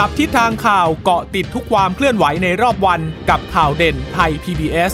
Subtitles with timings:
[0.00, 4.92] จับทิศทางข่าวเกาะติดทุกความเคลื่อนไหวในรอบวันกับข่าวเด่นไทย PBS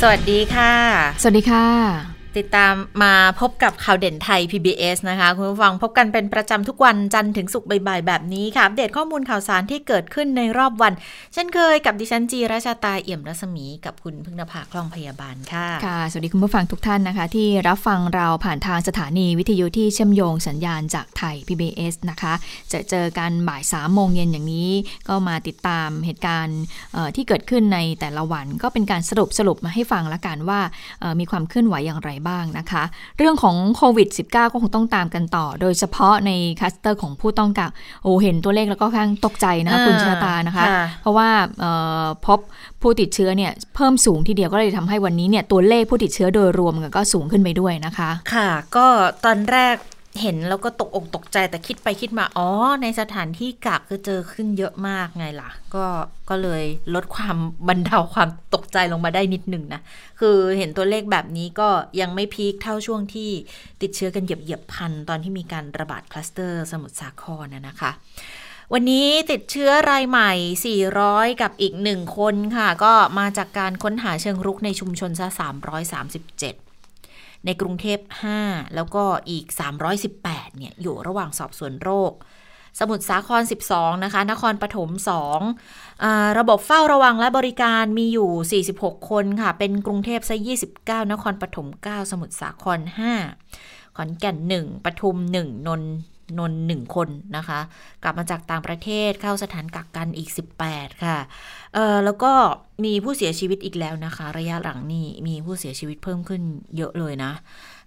[0.00, 0.74] สวัสดีค่ะ
[1.22, 10.92] สวัสดีค่ะ ติดตามมาพบกับข่าวเด่นไทย PBS นะคะ คุณผู้ฟังพบกันเป็นประจำทุกวันจันทร์ถึงศุกร์บ่ายๆแบบนี้ค่ะ อัปเดตข้อมูลข่าวสารที่เกิดขึ้นในรอบวัน
[11.34, 22.34] เช่นเคยกับดิฉันจีราชาตาเอี่ยมรัศมีกับคุณพึ่งนภาคล่องพยาบาลค่ะค่ะ สวัสดีคุณผู้ฟังทุกท่านนะคะ ที่รับฟังเราผ่านทางสถานีวิทยุที่เชื่อมโยงสัญญาณจากไทย PBS นะคะ
[22.72, 24.70] จะเจอกันบ่ายสามโมงเย็นอย่างนี้
[25.08, 26.60] ก็มาติดตามเหตุการณ์
[27.16, 30.60] ที่เกิดขึ้นในแต่ละวัน ก็เป็นการสรุปสรุปมาให้ฟังละกันว่า
[31.20, 32.82] มีความเคลื่อนไหวอย่างไรบ้างนะคะ
[33.18, 37.70] เรื่องของโควิด -19 ก็คงต้องตามกันต่อ โดยเฉพาะในคัสเตอร์ของผู้ต้องกัก
[38.02, 40.64] โอ้เห็นตัวเลขแล้วก็ข้างตกใจนะคุณชาตานะคะ
[41.00, 41.28] เพราะว่า
[42.26, 42.38] พบ
[42.82, 48.86] ผู้ติดเชื้อเนี่ยเพิ่มสูงทีเดียวก็เลยทำให้วันนี้เนี่ยตัวเลขผู้ติดเชื้อโดยรวมก็สูงขึ้นไปด้วยนะคะ ค่ะ ก็
[49.24, 49.76] ตอนแรก
[50.22, 52.48] เห็นแล้วก็ตกอกตกใจแต่คิดไปคิดมา อ๋อ
[52.82, 55.86] ในสถานที่กักก็เจอขึ้นเยอะมากไงล่ะ ก็
[56.30, 57.36] ก็เลยลดความ
[57.68, 59.80] บรรเทาความตกใจลงมาได้นิดหนึ่งนะ
[60.20, 61.68] คือเห็นตัวเลขแบบนี้ก็
[62.00, 63.30] ยังไม่พีคเท่าช่วงที่
[63.82, 67.90] ติดเชื้อกันเหยียบเหยียบพัน ตอนที่มีการระบาดคลัสเตอร์สมุทรสาครนะนะคะ
[68.72, 70.32] วันนี้ติดเชื้อรายใหม่
[71.04, 76.73] 400 กับอีกหนึ่งคนค่ะ ก็มาจากการค้นหาเชิงรุกในชุมชนซะ337
[77.46, 77.98] ในกรุงเทพ
[78.40, 79.46] 5 แล้วก็อีก
[80.02, 82.12] 318 เนี่ย อยู่ระหว่างสอบสวนโรค
[82.80, 83.42] สมุทรสาคร
[83.72, 84.90] 12 นะคะ นครปฐม
[85.62, 90.36] 2ระบบเฝ้าระวังและบริการมีอยู่ 46 คนค่ะ เป็นกรุงเทพซะ
[90.74, 92.80] 29 นครปฐม 9 สมุทรสาคร
[93.38, 95.36] 5 ขอนแก่น 1ปทุม 1
[95.68, 95.82] นน
[96.38, 97.60] นนหนึ่งคนนะคะ
[98.02, 100.30] กลับมาจากต่างประเทศเข้าสถานกักกันอีก
[100.66, 101.18] 18 ค่ะ
[101.74, 102.32] เออแล้วก็
[102.84, 106.42] มีผู้เสียชีวิตอีกแล้วนะคะ ระยะหลังนี่มีผู้เสียชีวิตเพิ่มขึ้น
[106.76, 107.32] เยอะเลยนะ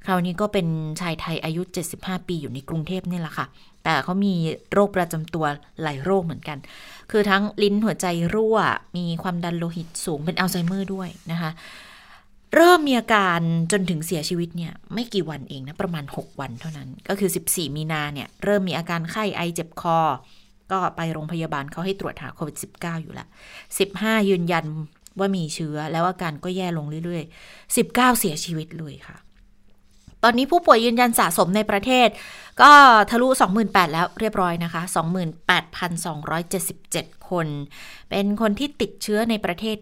[0.06, 0.68] คราวนี้ก็เป็น
[1.02, 1.62] ชายไทยอายุ
[1.96, 3.46] 75 ปีอยู่ในกรุงเทพนี่แหละค่ะ
[3.84, 4.34] แต่เขามี
[4.72, 5.46] โรคประจำตัว
[5.82, 6.58] หลายโรคเหมือนกัน
[7.12, 8.58] คือทั้งลิ้นหัวใจรั่ว
[8.98, 11.52] มีความดันโลหิตสูงเป็นอัลไซเมอร์ด้วยนะคะ
[12.56, 13.40] เริ่มมีอาการ
[13.72, 20.00] จนถึงเสียชีวิตเนี่ยไม่กี่วันเองนะ ประมาณ 6 วันเท่านั้น ก็คือ 14 มีนาเนี่ยเริ่มมีอาการไข้ไอเจ็บคอ
[20.72, 23.26] ก็ไปโรงพยาบาลเขาให้ตรวจหาโควิด -19 อยู่ละ
[23.78, 24.66] 15 ยืนยัน
[25.20, 29.18] ว่ามีเชื้อแล้วอาการก็แย่ลงเรื่อยๆ 19 เสียชีวิตเลยค่ะ
[30.24, 32.10] ตอนนี้ผู้ป่วยยืนยันสะสมในประเทศ
[32.62, 32.72] ก็
[33.10, 33.28] ทะลุ
[33.60, 34.82] 28,000 แล้วเรียบร้อยนะคะ
[36.46, 37.48] 28,277 คน
[38.10, 39.78] เป็นคนที่ติดเชื้อในประเทศ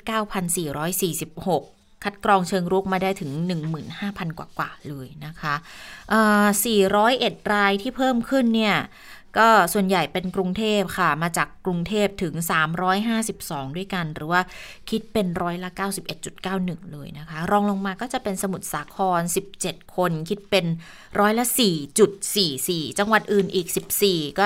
[0.96, 3.32] 9,446 คัดกรองเชิงรุกมาได้ถึง
[3.86, 5.56] 15,000 กว่ากว่าเลยนะคะ
[6.74, 8.78] 401 รายที่เพิ่มขึ้นเนี่ย
[9.38, 12.34] ก็ส่วนใหญ่เป็นกรุงเทพค่ะ มาจากกรุงเทพถึง
[13.06, 14.42] 352 ด้วยกัน หรือว่า
[14.90, 15.70] คิดเป็นร้อยละ
[16.32, 19.22] 91.91 เลยนะคะ รองลงมาก็จะเป็นสมุทรสาคร
[19.58, 20.66] 17 คน คิดเป็น
[21.20, 21.46] ร้อยละ
[22.22, 23.68] 4.44 จังหวัดอื่นอีก
[24.04, 24.46] 14 ก็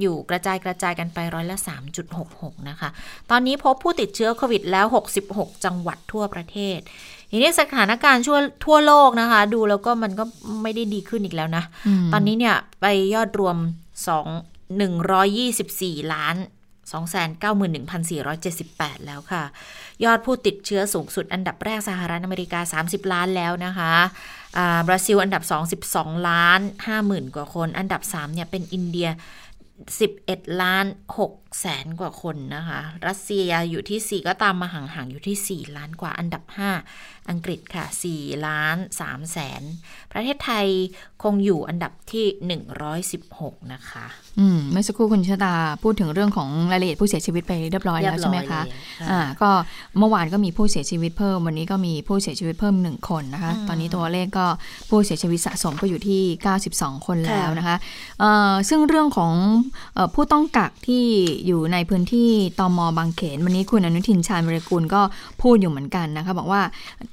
[0.00, 1.56] อยู่กระจายกระจายกันไปร้อยละ
[2.12, 2.88] 3.66 นะคะ
[3.30, 4.86] ตอนนี้พบผู้ติดเชื้อโควิดแล้ว
[5.26, 6.78] 66 จังหวัดทั่วประเทศ
[7.30, 10.24] ทีนี้สถานการณ์ชั่วทั่วโลกนะคะ ดูแล้วก็มันก็
[10.62, 11.64] ไม่ได้ดีขึ้นอีกแล้วนะ
[12.12, 13.56] ตอนนี้เนี่ยไปยอดรวม
[14.36, 16.36] 2 124 ล้าน
[16.90, 19.42] 291,478 แล้วค่ะ
[20.04, 23.92] ยอดผู้ติดเชื้อสูงสุดอันดับแรกสหรัฐอเมริกา 30 ล้านแล้วนะคะ
[24.86, 25.52] บราซิลอันดับ 2
[25.92, 26.60] 12 ล้าน
[26.98, 29.08] 50,000 กว่าคน อันดับ 3 เนี่ยเป็นอินเดีย
[29.88, 30.86] 11 ล้าน
[31.18, 36.42] 6 แสนกว่าคนนะคะ รัสเซียอยู่ที่ 4 ก็ตามมาห่างๆอยู่ที่ 4 ล้านกว่าอันดับ
[36.86, 39.62] 5 อังกฤษค่ะ 4 ล้าน3แสน
[40.12, 40.66] ประเทศไทย
[41.22, 42.26] คงอยู่อันดับที่
[43.00, 44.06] 116 นะคะ
[44.38, 48.60] อืมเมื่อสักครู่คุณชะตาพูดถึงเรื่องของรายละเอียดผู้เสียชีวิตไปเรียบร้อยแล้วใช่ไหมคะ
[49.10, 49.50] อ่าก็
[49.98, 54.46] เมื่อวานก็มีผู้เสียชีวิตเพิ่ม วันนี้ก็มีผู้เสียชีวิตเพิ่มหนึ่งคนนะคะ ตอนนี้ตัวเลขก็
[54.90, 56.22] ผู้เสียชีวิตสะสมก็อยู่ที่
[56.66, 57.76] 92 คนแล้วนะคะ
[58.68, 59.32] ซึ่งเรื่องของ
[60.14, 61.04] ผู้ต้องกักที่
[61.46, 65.02] อยู่ในพื้นที่ตอมอบางเขน วันนี้คุณอนุทินชาญบริกูลก็
[65.42, 66.62] พูดอยู่เหมือนกันนะคะบอกว่า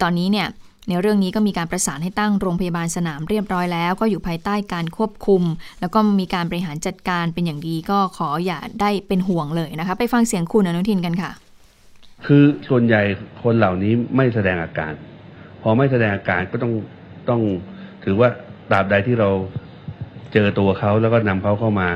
[0.02, 0.48] ตอนนี้เนี่ย
[0.90, 5.44] ในเรื่องนี้ก็มีการประสานให้ตั้งโรงพยาบาลสนามเรียบร้อยแล้ว ก็อยู่ภายใต้การควบคุม
[5.80, 11.32] แล้วก็มีการบริหารจัดการเป็นอย่างดีก็ขออย่าได้เป็นห่วงเลยนะคะ ไปฟังเสียงคุณอนุทินกันค่ะ
[12.26, 13.02] คือส่วนใหญ่
[13.44, 14.94] คนเหล่านี้ไม่แสดงอาการ
[15.62, 16.74] พอไม่แสดงอาการก็ต้อง
[17.30, 17.42] ต้อง
[18.04, 18.30] ถือว่า
[18.72, 19.30] ตราบใดที่เรา
[20.34, 21.90] เจอตัวเขาแล้วก็นำเขาเข้ามา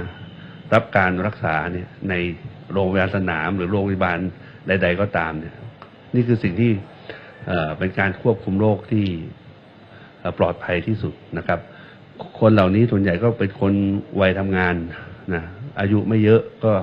[0.73, 2.13] รับการรักษาเนี่ยใน
[2.71, 4.19] โรงพยาบาลสนาม หรือโรงพยาบาล
[4.68, 5.56] ใด ๆ ก็ตามเนี่ย
[6.15, 6.71] นี่คือสิ่งที่
[7.77, 9.06] เป็นการควบคุมโรคที่
[10.39, 11.59] ปลอดภัยที่สุดนะครับ
[12.39, 13.73] คนเหล่านี้ส่วนใหญ่ก็เป็นคน
[14.21, 14.75] วัยทำงาน
[15.33, 15.44] นะ
[15.79, 16.74] อายุไม่เยอะก็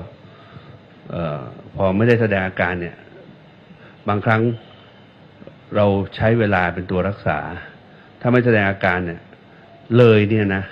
[1.75, 2.97] พอไม่ได้แสดงอาการเนี่ย
[4.09, 4.43] บางครั้ง
[5.77, 5.87] เรา
[6.17, 7.39] ใช้เวลาเป็นตัวรักษา
[8.21, 9.21] ถ้าไม่แสดงอาการเนี่ย
[9.99, 10.63] เลยเนี่ยนะ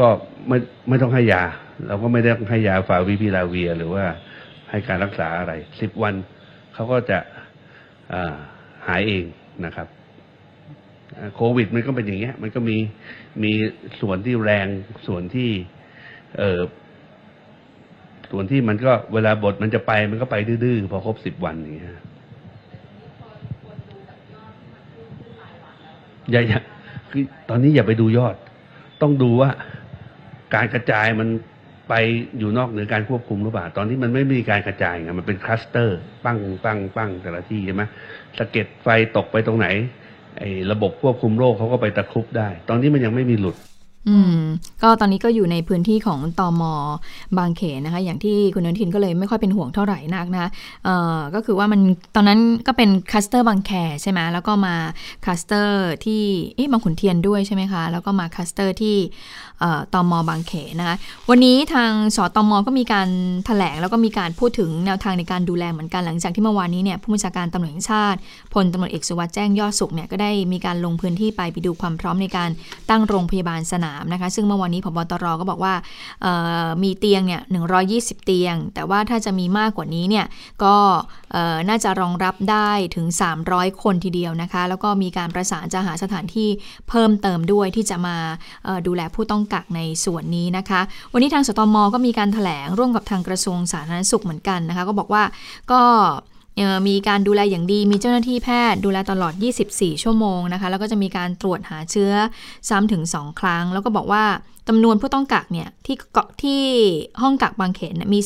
[0.00, 0.08] ก็
[0.48, 0.58] ไม่
[0.88, 1.44] ไม่ต้องให้ยา
[1.86, 4.04] เราก็ไม่ได้ให้ยาฟาวิพิลาเวีย หรือว่า
[4.70, 6.14] ให้การรักษาอะไรสิบวัน
[6.74, 7.18] เขาก็จะ
[8.86, 9.24] หายเอง
[9.64, 9.88] นะครับ
[11.34, 12.76] โควิดมันก็เป็นอย่างเงี้ย มันก็มี
[13.42, 13.52] มี
[14.00, 14.66] ส่วนที่แรง
[15.06, 15.50] ส่วนที่
[16.38, 16.60] เออ
[18.30, 21.90] ส่วนที่มันก็เวลาบทมันจะไปมันก็ไปดื้อๆพอครบสิบวันอย่างเงี้ย
[26.30, 26.60] อย่าอย่า
[27.10, 28.36] คือตอนนี้อย่าไปดูยอด
[29.02, 29.50] ต้องดูว่า
[30.54, 31.28] การกระจายมัน
[31.90, 31.94] ไป
[32.38, 37.82] อยู่นอกเหนือการควบคุมหรือเปล่า ตอนนี้มันไม่มีการกระจายไงมันเป็นคลัสเตอร์ ปั้งปั้งปั้งแต่ละที่ใช่ไหม
[38.38, 39.66] สะเก็ดไฟตกไปตรงไหน
[40.38, 43.56] ไอ้ระบบควบคุมโรคเขาก็ไปตะครุบได้ ตอนนี้มันยังไม่มีหลุด
[44.08, 44.40] อืม
[44.82, 46.74] ก็ตอนนี้ก็อยู่ในพื้นที่ของตอมอ
[47.38, 50.50] บางเขนนะคะ อย่างที่คุณนนทินก็เลยไม่ค่อยเป็นห่วงเท่าไหร่นักนะ
[50.84, 51.80] เอ่อก็คือว่ามัน
[52.14, 53.70] ตอนนั้นก็เป็น cluster บางแค
[54.02, 54.74] ใช่ไหมแล้วก็มา
[55.26, 56.22] cluster ที่
[56.56, 58.96] เอ๊ะบางขุนเทียนด้วยใช่ไหมคะ แล้วก็มา cluster ที่
[59.92, 60.96] ตอมอบางเขนนะคะ
[61.30, 63.08] วันนี้ทางสตอมก็มีการ
[63.40, 68.18] ถแถลงแล้วก็มีการพูดถึงแนวทางในการดูแลเหมือนกันหลังจากที่เมื่อวานนี้เนี่ยผู้บัญชาการตำรวจแห่งชาติ
[68.54, 72.50] พลตำรวจเอกสุวัสด์แจ้งยอดสุขเนี่ยก็ได้มีการลงพื้นที่ไปไปดูความพร้อมในการ
[72.90, 75.74] ตั้งโรงพยาบาลสนามนะคะซึ่งเมื่อวานนี้พบตรก็บอกว่า
[76.82, 77.42] มีเตียงเนี่ย
[77.82, 80.26] 120 เตียง แต่ว่าถ้าจะมีมากกว่านี้เนี่ย
[80.64, 80.76] ก็
[81.68, 83.06] น่าจะรองรับได้ถึง
[83.44, 86.48] 300 คนทีเดียวนะคะ แล้วก็มีการประสานจะหาสถานที่
[86.88, 88.16] เพิ่มเติมด้วยที่จะมา
[88.86, 90.80] ดูแลผู้ต้องกักในส่วนนี้นะคะ
[91.12, 95.22] วันนี้ทางสตมก็มีการถแถลงร่วมกับทางกระทรวงสาธารณสุขเหมือนกันนะคะ ก็บอกว่า
[95.72, 95.82] ก็
[96.88, 99.32] มีการดูแลอย่างดีมีเจ้าหน้าที่แพทย์ดูแลตลอด
[99.68, 102.12] 24 ชั่วโมงนะคะ แล้วก็จะมีการตรวจหาเชื้อ
[102.68, 104.24] ซ้ำถึง 2 ครั้ง แล้วก็บอกว่า
[104.68, 106.62] จำนวนผู้ต้องกักเนี่ยที่เกาะที่
[107.22, 108.20] ห้องกักบางเขนมี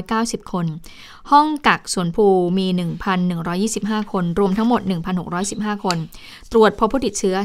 [0.00, 0.66] 490 คน
[1.32, 2.26] ห้องกักสวนภู
[2.58, 2.66] มี
[3.40, 4.80] 1,125 คน รวมทั้งหมด
[5.32, 5.96] 1,615 คน
[6.52, 7.36] ตรวจพบผู้ติดเชื้อ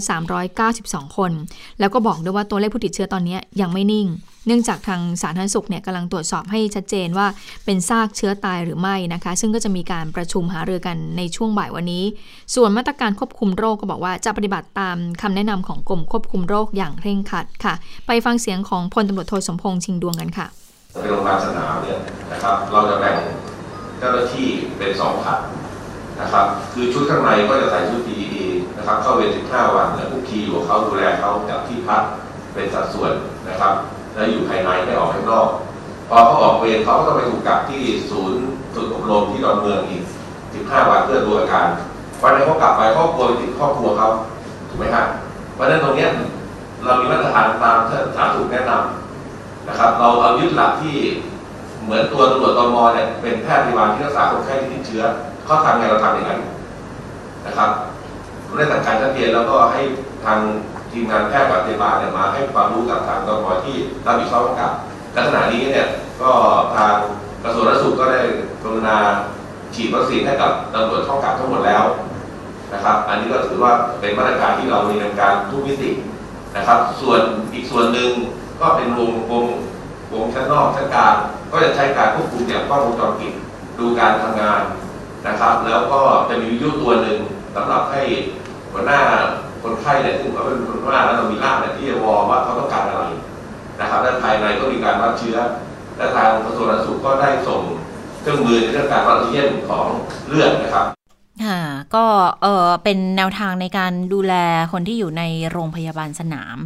[0.54, 1.32] 392 คน
[1.80, 4.08] แล้วก็บอกด้วยว่าตัวเลขผู้ติดเชื้อตอนนี้ยังไม่นิ่ง
[4.48, 7.28] เนื่องจากทางสาธารณสุขเนี่ยกำลังตรวจสอบให้ชัดเจนว่า
[7.66, 12.04] เป็นซากเชื้อตายหรือไม่นะคะ ซึ่งก็จะมีการประชุมหารือกันในช่วงบ่ายวันนี้
[12.56, 17.74] ส่วนมาตรการควบคุมโรคก็บอกว่าจะปฏิบัติตามคำแนะนำของกรมควบคุมโรคอย่างเคร่งครัดค่ะ
[18.08, 20.48] ไปฟังเสียงของพลตำรวจโทสมพงษ์ชิงดวงกันค่ะ
[21.02, 21.98] ในโรงพยาบาลสนามเนี่ย
[22.32, 23.18] นะครับเราจะแบ่ง
[24.00, 24.48] เจ้าหน้าที่
[24.78, 25.40] เป็นสองผัด
[26.22, 28.46] นะครับคือชุดข้างในก็จะใส่ชุด PPE
[28.78, 32.04] นะครับเข้าเวร15 วันแล้วคุกคีอยู่เขาดูแลเขาจากที่พัก
[32.54, 33.12] เป็นสัดส่วน
[33.50, 33.74] นะครับ
[34.16, 35.48] แล้วอยู่ภายในไม่ออกข้างนอก
[36.10, 38.40] พอเขาออกเวรเขาก็ต้องไปถูกกักที่ศูนย์
[38.74, 40.04] ฝึกอบรมที่ดอนเมืองอีก
[40.46, 41.68] 15 วันเพื่อดูอาการ
[42.22, 44.08] วันนี้เขากลับไปครอบครัวติดครอบครัวเขา
[44.70, 45.06] ถูกไหมครับ
[45.54, 46.08] เพราะฉะนั้นตรงนี้
[46.84, 50.96] เรามีมาตรฐานตามที่สาธารณสุขแนะนำนะครับ เราเอายึดหลักที่
[51.84, 55.04] เหมือนตัวตำรวจตมเนี่ยเป็นแพทย์พยาบาลที่รักษาคนไข้ที่ติดเชื้อ
[55.46, 56.40] เขาทำไงเราทำอย่างนั้น
[57.46, 57.70] นะครับ
[58.58, 59.82] ได้สั่งการชัดเจนแล้วก็ให้
[60.26, 60.40] ทาง
[60.96, 63.76] ทีมงานแพทย์กับพยาบาลเนี่ยมาให้ความรู้กับทางตมที่
[64.06, 64.72] รับผิดชอบกับ
[65.16, 65.88] ลักษณะนี้เนี่ย
[66.22, 66.32] ก็
[66.76, 66.94] ทาง
[67.44, 68.20] กระทรวงสาธารณสุขก็ได้
[68.64, 68.98] กรุณา
[69.76, 71.84] ฉีดวัคซีนให้กับตำรวจท่องกับทั้งหมดแล้ว
[72.74, 75.92] นะครับ อันนี้ก็ถือว่าเป็นมาตรการที่เรามีในการทุกมิติ
[76.56, 77.22] นะครับ ส่วน
[77.54, 78.10] อีกส่วนหนึ่ง
[78.62, 79.46] ก็เป็นวงวง
[80.14, 81.14] วงชั้นนอกชั้นกลาง
[81.52, 83.34] ก็จะใช้การควบคุมอย่างกล้องวงจรปิด
[83.80, 84.62] ดูการทำงาน
[85.28, 87.18] นะครับ แล้วก็จะมีวิทยุตัวหนึ่ง
[87.56, 88.02] สำหรับให้
[88.72, 89.00] หัวหน้า
[89.66, 93.04] คนไข้เนี่ยซึ่งเขาเป็นคนว่าแล้วเรามีร่างเนี่ยที่จะวอว่าเขาต้องการอะไร
[93.80, 95.38] นะครับด้านภายในก็มีการรับเชื้อ
[95.98, 97.62] และทางกระทรวงสาธารณสุขก็ได้ส่ง
[98.22, 99.86] เครื่องมือในเรื่องการวัดออกซิเจนของ
[100.28, 100.95] เลือดนะครับ
[101.44, 101.62] ค่ะ
[101.96, 102.06] ก็
[102.42, 104.34] เออเป็นแนวทางในการดูแล
[104.72, 106.58] คนที่อยู่ในโรงพยาบาลสนาม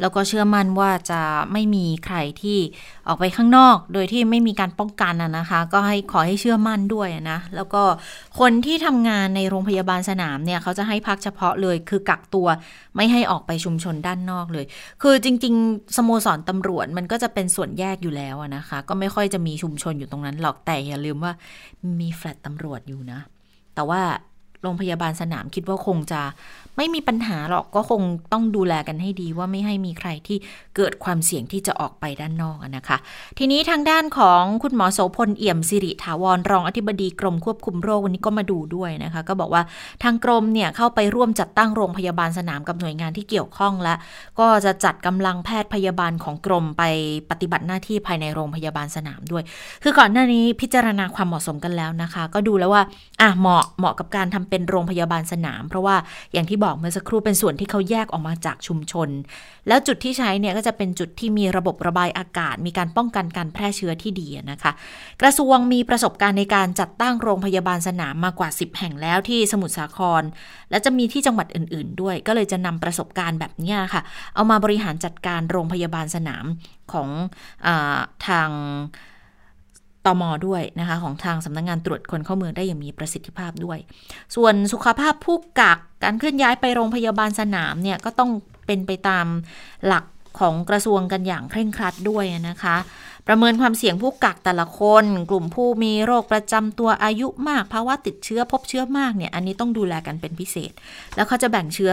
[0.00, 1.20] แล้วก็เชื่อมั่นว่าจะ
[1.52, 2.58] ไม่มีใครที่
[3.08, 7.82] ออกไปข้างนอก โดยที่ไม่มีการป้องกันนะคะ ก็ให้ขอให้เชื่อมั่นด้วยนะ แล้วก็
[8.40, 12.46] คนที่ทำงานในโรงพยาบาลสนามเนี่ยเขาจะให้พักเฉพาะเลย คือกักตัว
[12.96, 14.64] ไม่ให้ออกไปชุมชนด้านนอกเลย
[15.02, 21.32] คือจริง ๆ สโมสรตำรวจมันก็จะเป็นส่วนแยกอยู่แล้วนะคะ ก็ไม่ค่อยจะมีชุมชนอยู่ตรงนั้นหรอกแต่อย่าลืมว่า
[22.00, 23.20] มีแฟลตตำรวจอยู่นะ
[23.74, 24.02] แต่ว่า
[24.62, 26.22] โรงพยาบาลสนามคิดว่าคงจะ
[26.76, 28.02] ไม่มีปัญหาหรอกก็คง
[28.32, 30.38] ต้องดูแลกันให้ดีว่าไม่ให้มีใครที่
[30.76, 32.96] เกิดความเสี่ยงที่จะออกไปด้านนอกนะคะ
[33.38, 39.62] ทีนี้ทางด้านของคุณหมอโสพลเอี่ยมสิริถาวรรองอธิบดีกรมควบคุมโรควันนี้ก็มาดูด้วยนะคะ ก็บอกว่า
[40.02, 43.94] ทางกรมเนี่ยเข้าไปร่วมจัดตั้งโรงพยาบาลสนามกับหน่วยงานที่เกี่ยวข้องและ
[44.40, 46.82] ก็จะจัดกำลังแพทย์พยาบาลของกรมไป
[47.30, 49.42] ปฏิบัติหน้าที่ภายในโรงพยาบาลสนามด้วย
[49.82, 52.82] คือก่อนหน้านี้พิจารณาความเหมาะสมกันแล้วนะคะ ก็ดูแล้วว่า
[53.20, 55.96] อะเหมาะเหมาะกับการทำเป็นโรงพยาบาลสนาม เพราะว่า
[56.32, 59.08] อย่างที่บอกเมื่อสักครู่เป็นส่วนที่เขาแยกออกมาจากชุมชน
[59.68, 64.72] แล้วจุดที่ใช้เนี่ยก็จะเป็นจุดที่มีระบบระบายอากาศ มีการป้องกันการแพร่เชื้อที่ดีนะคะ
[65.22, 70.22] กระทรวงมีประสบการณ์ในการจัดตั้งโรงพยาบาลสนามมากว่า 10 แห่งแล้วที่สมุทรสาคร
[70.70, 74.02] และจะมีที่จังหวัดอื่น ๆ ด้วย ก็เลยจะนำประสบการณ์แบบนี้ค่ะ
[74.34, 76.44] เอามาบริหารจัดการโรงพยาบาลสนาม
[76.92, 77.08] ของ
[77.66, 77.68] อ
[78.26, 78.50] ทาง
[80.06, 83.78] ตมด้วยนะคะของทางสำนักงงานตรวจคนเข้าเมืองได้อย่างมีประสิทธิภาพด้วย
[84.34, 88.30] ส่วนสุขภาพผู้กักการเคลื่อนย้ายไปโรงพยาบาลสนามเนี่ยก็ต้อง
[88.66, 89.26] เป็นไปตาม
[89.86, 90.04] หลัก
[90.40, 92.76] ของกระทรวงกันอย่างเคร่งครัดด้วยนะคะ
[93.28, 100.72] ประเมินความเสี่ยงผู้กักแต่ละคน กลุ่มผู้มีโรคประจำตัวอายุมากภาวะติดเชื้อพบเชื้อมากเนี่ยอันนี้ต้องดูแลกันเป็นพิเศษ
[101.16, 101.92] แล้วเขาจะแบ่งเชื้อ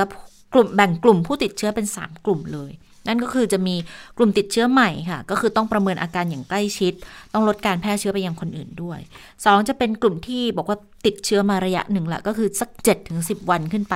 [0.54, 2.72] กลุ่มแบ่งกลุ่มผู้ติดเชื้อเป็น 3 กลุ่มเลย
[3.08, 3.76] นั่นก็คือจะมี
[4.18, 6.94] กลุ่มติดเชื้อใหม่ค่ะ ก็คือต้องประเมินอาการอย่างใกล้ชิด
[7.34, 9.00] ต้องลดการแพร่เชื้อไปยังคนอื่นด้วย
[9.34, 13.96] 2 จะเป็นกลุ่มที่บอกว่าติดเชื้อมาระยะหนึ่งละก็คือสัก7ถึง10 วันขึ้นไป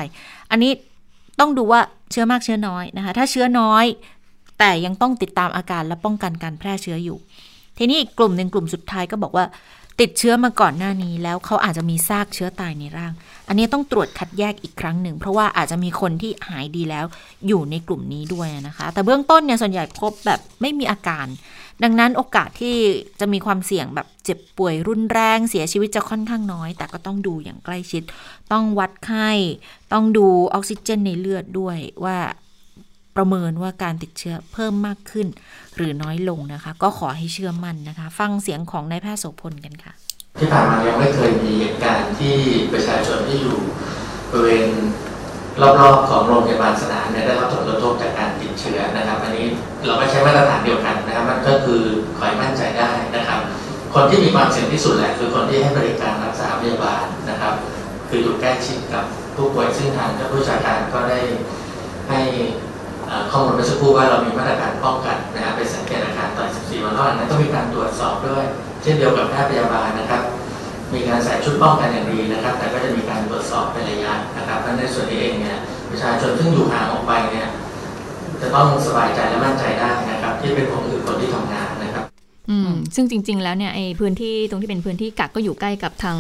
[0.52, 0.72] อันนี้
[1.40, 1.82] ต้องดูว่า
[2.12, 3.86] เชื้อมากเชื้อน้อยนะคะ ถ้าเชื้อน้อย
[4.60, 7.18] แต่ยังต้องติดตามอาการและป้องกันการแพร่เชื้ออยู่
[7.78, 9.46] ทีนี้อีกกลุ่มหนึ่งกลุ่มสุดท้ายก็บอกว่า
[10.02, 13.14] ติดเชื้อมาก่อนหน้านี้แล้วเขาอาจจะมีซากเชื้อตายในร่าง
[13.48, 17.06] อันนี้ต้องตรวจคัดแยกอีกครั้งหนึ่ง เพราะว่าอาจจะมีคนที่หายดีแล้ว
[17.48, 21.28] อยู่ในกลุ่มนี้ด้วยนะคะ แต่เบื้องต้นเนี่ยส่วนใหญ่พบแบบไม่มีอาการ
[21.84, 22.76] ดังนั้นโอกาสที่
[23.20, 28.04] จะมีความเสี่ยงแบบเจ็บป่วยรุนแรงเสียชีวิตจะค่อนข้างน้อย แต่ก็ต้องดูอย่างใกล้ชิด
[28.52, 29.30] ต้องวัดไข้
[29.94, 32.18] ต้องดูออกซิเจนในเลือดด้วยว่า
[33.16, 35.28] ประเมินว่าการติดเชื้อเพิ่มมากขึ้น
[35.78, 39.94] หรือน้อยลงนะคะ ก็ขอให้เชื่อมั่นนะคะ ฟังเสียงของนายแพทย์โสพลกันค่ะ
[40.40, 42.36] ที่ผ่านมายังไม่เคยมีเหตุการณ์ที่
[42.74, 43.58] ประชาชนที่อยู่
[44.32, 44.68] บริเวณ
[45.62, 49.46] รอบๆของโรงพยาบาลสนามเนี่ยได้รับผลกระทบจากการติดเชื้อนะครับ อันนี้
[49.86, 51.82] เราก็ใช้มาตรฐานเดียวกันนะครับมันก็คือ
[52.20, 53.40] คอยมั่นใจได้นะครับ
[53.94, 57.54] คนที่มีความเสี่ยงที่สุดแหละคือคนที่ให้บริการรักษาพยาบาลนะครับ
[58.10, 59.04] คืออยู่ใกล้ชิดกับ
[59.36, 61.20] ผู้ป่วยซึ่งทางเจ้าผู้ชาการก็ได้
[62.10, 62.20] ให้
[63.32, 68.44] ข้อมูลเมื่อสักครู่ว่าเรามีมาตรการป้องกันนะครับไปสังเกตอาการต่อ 14 วันแล้วนั้นต้องมีการตรวจสอบด้วย
[68.82, 70.22] เช่นเดียวกับแพทย์พยาบาลนะครับ
[70.94, 75.58] มีการใส่ชุดป้องกันอย่างดีนะครับ แต่ก็จะมีการตรวจสอบเป็นระยะนะครับเพราะในส่วนนี้เองเนี่ย
[75.90, 77.48] ประชาชนซึ่งอยู่ห่างออกไปเนี่ย
[78.42, 81.53] จะต้องสบายใจและมั่นใจได้นะครับ ที่เป็นของคือคนที่ทำงาน
[82.96, 86.18] ซึ่งจริง ๆ แล้วเนี่ยไอ้พื้นที่ตรงที่เป็นพื้นที่กักก็อยู่ใกล้กับทาง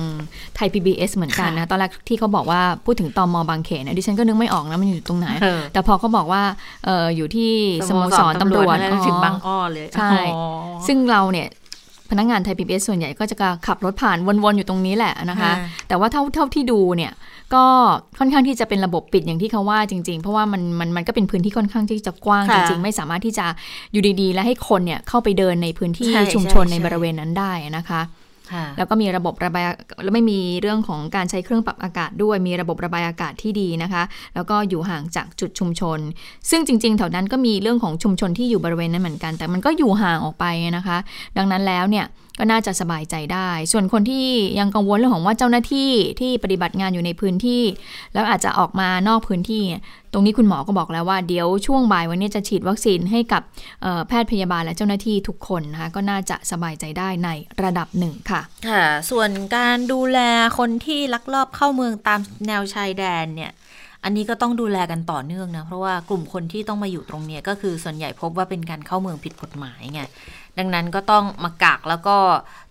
[0.56, 5.27] ไทย PBS เหมือนกันนะ ตอนแรกที่เขาบอกว่าพูดถึงตอมอบางเขนนะดิฉันก็นึกไม่ออกนะมันอยู่ตรงไหน
[5.74, 6.44] แต่พอเขาบอกว่า
[6.86, 7.51] เอออยู่ที่
[7.89, 8.75] สโมสรตำรวจ
[9.08, 10.12] ถึงบางอ้อเลยใช่
[10.88, 11.48] ซึ่งเราเนี่ย
[12.10, 13.36] พนักงานไทยพีบีส่วนใหญ่ก็จะ
[13.68, 15.51] ขับรถผ่านวนๆอยู่ตรงนี้แหละนะคะ
[15.88, 17.12] แต่ว่าเท่าเท่าที่ดูเนี่ย
[17.55, 17.65] ก็
[18.19, 23.45] ค่อนข้างที่จะเป็นระบบปิดอย่างที่เขาว่าจริง ๆ เพราะว่ามันมันมันก็เป็นพื้นที่ค่อนข้างที่จะกว้างจริง ๆ ไม่สามารถที่จะ
[23.91, 28.01] อยู่ดีๆ และให้คนเนี่ยเข้าไปเดินในพื้นที่ชุมชนในบริเวณนั้นได้นะคะ
[28.77, 29.63] แล้วก็มีระบบระบาย
[30.03, 34.03] แล้วไม่มีเรื่องของการใช้เครื่องปรับอากาศด้วย มีระบบระบายอากาศที่ดีนะคะ
[34.36, 36.00] แล้วก็อยู่ห่างจากจุดชุมชน
[36.50, 40.45] ซึ่งจริงๆแถวนั้นก็มีเรื่องของชุมชนที่อยู่บริเวณนั้นเหมือนกัน แต่มันก็อยู่ห่างออกไป
[40.77, 40.98] นะคะ
[41.38, 42.05] ดังนั้นแล้วเนี่ย
[42.40, 44.25] ก็น่าจะสบายใจได้ ส่วนคนที่
[44.60, 47.63] ยังกังวลเรื่องของว่าเจ้าหน้าที่ที่ปฏิบัติงานอยู่ในพื้นที่
[48.13, 49.63] แล้วอาจจะออกมานอกพื้นที่
[50.13, 53.42] ตรงนี้คุณหมอก็บอกแล้วว่าเดี๋ยวช่วงบ่ายวันนี้จะฉีดวัคซีนให้กับ
[54.08, 57.30] แพทย์พยาบาลและเจ้าหน้าที่ทุกคนนะคะก็น่าจะสบายใจได้ใน
[57.63, 60.20] ระดับหนึ่งค่ะค่ะ ส่วนการดูแล
[60.58, 63.54] คนที่ลักลอบเข้าเมืองตามแนวชายแดนเนี่ย
[64.04, 70.02] อันนี้ก็ต้องดูแลกันต่อเนื่องนะ เพราะว่ากลุ่มคนที่ต้องมาอยู่ตรงนี้ก็คือส่วนใหญ่พบว่าเป็นการเข้าเมืองผิดกฎหมายไง
[70.57, 72.17] ดังนั้นก็ต้องมากักแล้วก็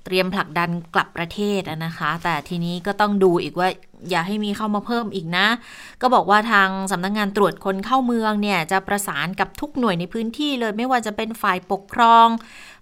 [0.05, 3.69] เตรียมผลักดันกลับประเทศนะคะ แต่ทีนี้ก็ต้องดูอีกว่า
[4.11, 5.47] อย่าให้มีเข้ามาเพิ่มอีกนะ
[6.01, 12.27] ก็บอกว่าทางสำนักงงานตรวจคนเข้าเมืองเนี่ยจะประสานกับทุกหน่วยในพื้นที่เลยไม่ว่าจะเป็นฝ่ายปกครอง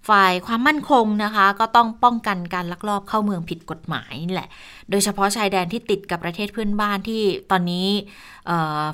[0.09, 4.49] ฝ่ายความมั่นคงนะคะ ก็ต้องป้องกันการลักลอบเข้าเมืองผิดกฎหมายนี่แหละ
[4.89, 7.87] โดยเฉพาะชายแดนที่ติดกับประเทศเพื่อนบ้านที่ตอนนี้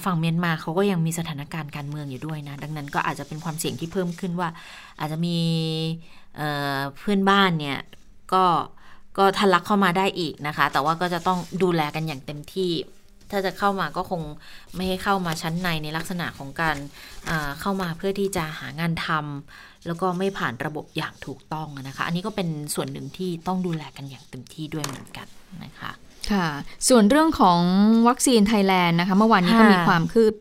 [0.06, 4.50] ฝั่งเมียนมาเขาก็ยังมีสถานการณ์การเมืองอยู่ด้วยนะ ดังนั้นก็อาจจะเป็นความเสี่ยงที่เพิ่มขึ้นว่า
[5.00, 5.38] อาจจะมี
[6.98, 7.80] เพื่อนบ้านเนี่ย
[8.34, 8.46] ก็
[9.18, 12.72] ก็ทะลักเข้ามาได้อีกนะคะ แต่ว่าก็จะต้องดูแลกันอย่างเต็มที่
[13.32, 14.22] ถ้าจะเข้ามาก็คง
[14.76, 16.78] ไม่ให้เข้ามาชั้นในในลักษณะของการ
[17.60, 25.28] เข้ามาเพื่อที่จะหางานทำ แล้วก็ไม่ผ่านระบบอย่างถูกต้องนะคะ อันนี้ก็เป็นส่วนหนึ่งที่ต้องดูแลกันอย่างเต็มที่ด้วยเหมือนกัน
[25.64, 25.92] นะคะ
[26.32, 26.50] ค่ะ
[26.90, 27.60] ส่วนเรื่องของ
[28.08, 30.34] วัคซีนไทยแลนด์นะคะ เมื่อวานนี้ก็มีความคืบ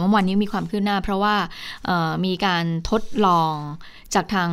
[0.00, 1.34] เมื่อวานนี้มีความคืบหน้า เพราะว่า
[2.24, 3.54] มีการทดลอง
[4.14, 4.50] จากทาง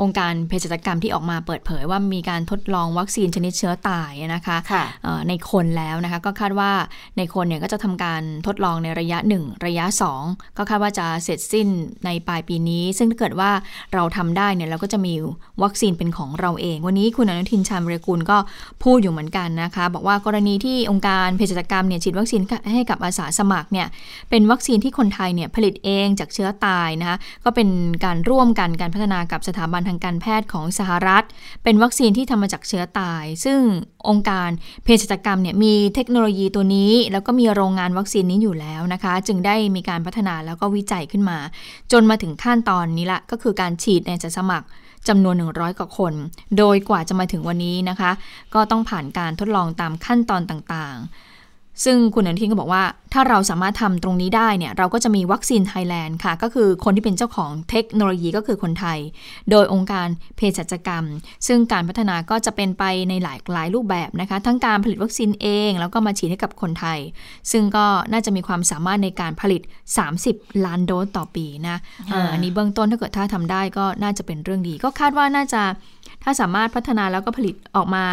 [0.00, 4.84] องค์การเภสัชกรรมที่ออกมาเปิดเผยว่ามีการทดลองวัคซีนชนิดเชื้อตายนะคะคะ
[5.28, 6.70] ในคนแล้วนะคะก็คาดว่า
[7.16, 9.84] ในคนเนี่ยก็จะทำการทดลองในระยะ 1 ระยะ
[10.22, 11.68] 2 ก็คาดว่าจะเสร็จสิ้น
[12.04, 13.50] ในปลายปีนี้ ซึ่งถ้าเกิดว่า
[13.94, 15.14] เราทำได้เนี่ยเราก็จะมี
[15.62, 18.36] วัคซีนเป็นของเราเอง วันนี้คุณอนุทินชาญวิรกูลก็
[18.82, 23.86] พูดอยู่เหมือนกันนะคะ บอกว่าว่ากรณีที่องค์การเภสัชกรรมเนี่ยฉีดวัคซีนให้กับอาสาสมัครเนี่ย
[24.30, 27.68] เป็นวัคซีนที่คนไทยเนี่ยผลิตเองจากเชื้อตายนะคะก็เป็น
[28.04, 31.24] การร่วมกันการพัฒนากับสถาบันทางการแพทย์ของสหรัฐ
[31.62, 33.60] เป็นวัคซีนที่ทำมาจากเชื้อตาย ซึ่ง
[34.08, 34.50] องค์การ
[34.84, 41.38] เภสัชกรรมเนี่ยมีเทคโนโลยีตัวนี้ แล้วก็มีโรงงานวัคซีนนี้อยู่แล้วนะคะ จึงได้มีการพัฒนาแล้วก็วิจัยขึ้นมา
[41.92, 44.66] จนมาถึงขั้นตอนนี้ละก็คือการฉีดในจะสมัคร
[45.08, 46.12] จำนวน 100 กว่าคน
[46.58, 48.10] โดยกว่าจะมาถึงวันนี้นะคะ
[48.54, 51.33] ก็ต้องผ่านการทดลองตามขั้นตอนต่างๆ
[51.84, 58.98] ซึ่งคุณอนุทินก็บอกว่า ถ้าเราสามารถทำตรงนี้ได้เนี่ยเราก็จะมีวัคซีนไทยแลนด์ค่ะ ก็คือคนที่เป็นเจ้าของเทคโนโลยีก็คือคนไทย
[59.50, 61.04] โดยองค์การเภสัชกรรม
[61.46, 66.98] ซึ่งการพัฒนาก็จะเป็นไปในหลายหลายรูปแบบนะคะ ทั้งการผลิตวัคซีนเอง แล้วก็มาฉีดให้กับคนไทย
[67.52, 69.62] ซึ่งก็น่าจะมีความสามารถในการผลิต
[70.14, 71.76] 30 ล้านโดสต่อปีนะ
[72.32, 75.62] อันนี้เบื้องต้นถ้าเกิดถ้าทำได้ก็น่าจะเป็นเรื่องดี ก็คาดว่าน่าจะ
[76.26, 78.04] ถ้าสามารถพัฒนาแล้วก็ผลิตออกมา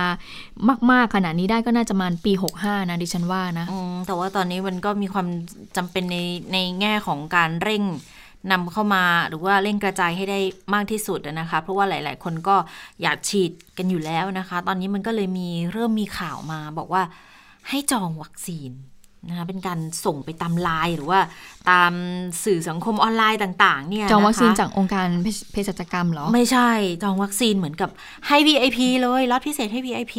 [0.92, 3.68] มาก ๆขนาดนี้ได้ก็น่าจะมาปี 65นะดิฉันว่านะ
[4.08, 5.28] แต่ว่าตอนนี้มันก็มีความ
[5.78, 6.18] จำเป็นใน
[6.54, 7.84] ในแง่ของการเร่ง
[8.52, 10.40] นำเข้ามาหรือว่าเร่งกระจายให้ได้
[10.74, 12.56] มากที่สุดนะคะ เพราะว่าหลาย ๆ คนก็
[13.02, 17.04] อยากฉีดกันอยู่แล้วนะคะ ตอนนี้มันก็เลยมีเริ่มมีข่าวมาบอกว่า
[17.70, 18.72] ให้จองวัคซีน
[19.28, 21.20] นะคะเป็นการส่งไปตามไลน์หรือว่า
[21.70, 21.94] ตาม
[22.44, 25.08] สื่อสังคมออนไลน์ต่างๆเนี่ยจองวัคซีนจากองค์การ
[25.52, 26.70] เภสัชกรรมเหรอ ไม่ใช่
[27.04, 27.90] จองวัคซีนเหมือนกับ
[28.28, 30.16] ให้ VIP เลยรอดพิเศษให้ VIP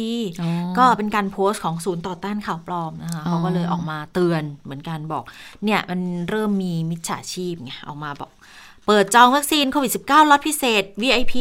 [0.77, 5.23] ก็เป็นการโพสต์ของศูนย์ต่อต้านข่าวปลอมนะคะเขาก็เลยออกมาเตือนเหมือนกันบอก
[5.65, 8.31] เนี่ยมันเริ่มมีมิจฉาชีพไงออกมาบอก
[8.87, 11.35] เปิดจองวัคซีนโควิด -19 ล็อตพิเศษ VIP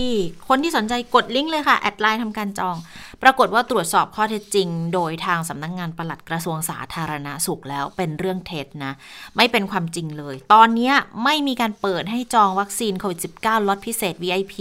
[0.49, 2.76] คนที่สนใจกดลิงก์เลยค่ะ add ไลน์ทำการจอง
[3.22, 8.92] ปรากฏว่าตรวจสอบข้อเท็จจริง โดยทางสำนักงงานปลัดกระทรวงสาธารณาสุขแล้วเป็นเรื่องเท็จนะ
[9.37, 10.92] ไม่เป็นความจริงเลย ตอนนี้
[11.25, 14.54] ไม่มีการเปิดให้จองวัคซีนโควิด -19 ล็อตพิเศษ VIP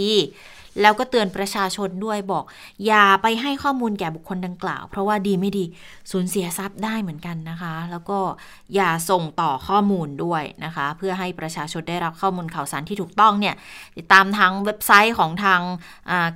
[0.82, 2.44] แล้วก็เตือนประชาชนด้วยบอก
[2.86, 5.66] อย่าไปให้ข้อมูลแก่บุคคลดังกล่าว เพราะว่าดีไม่ดี
[6.12, 8.20] สูญเสียทรัพย์ได้เหมือนกันนะคะ แล้วก็
[8.76, 13.56] อย่าส่งต่อข้อมูลด้วยนะคะ เพื่อให้ประชาชนได้รับข้อมูลข่าวสารที่ถูกต้องเนี่ย
[13.98, 15.62] ติดตามทางเว็บไซต์ของทาง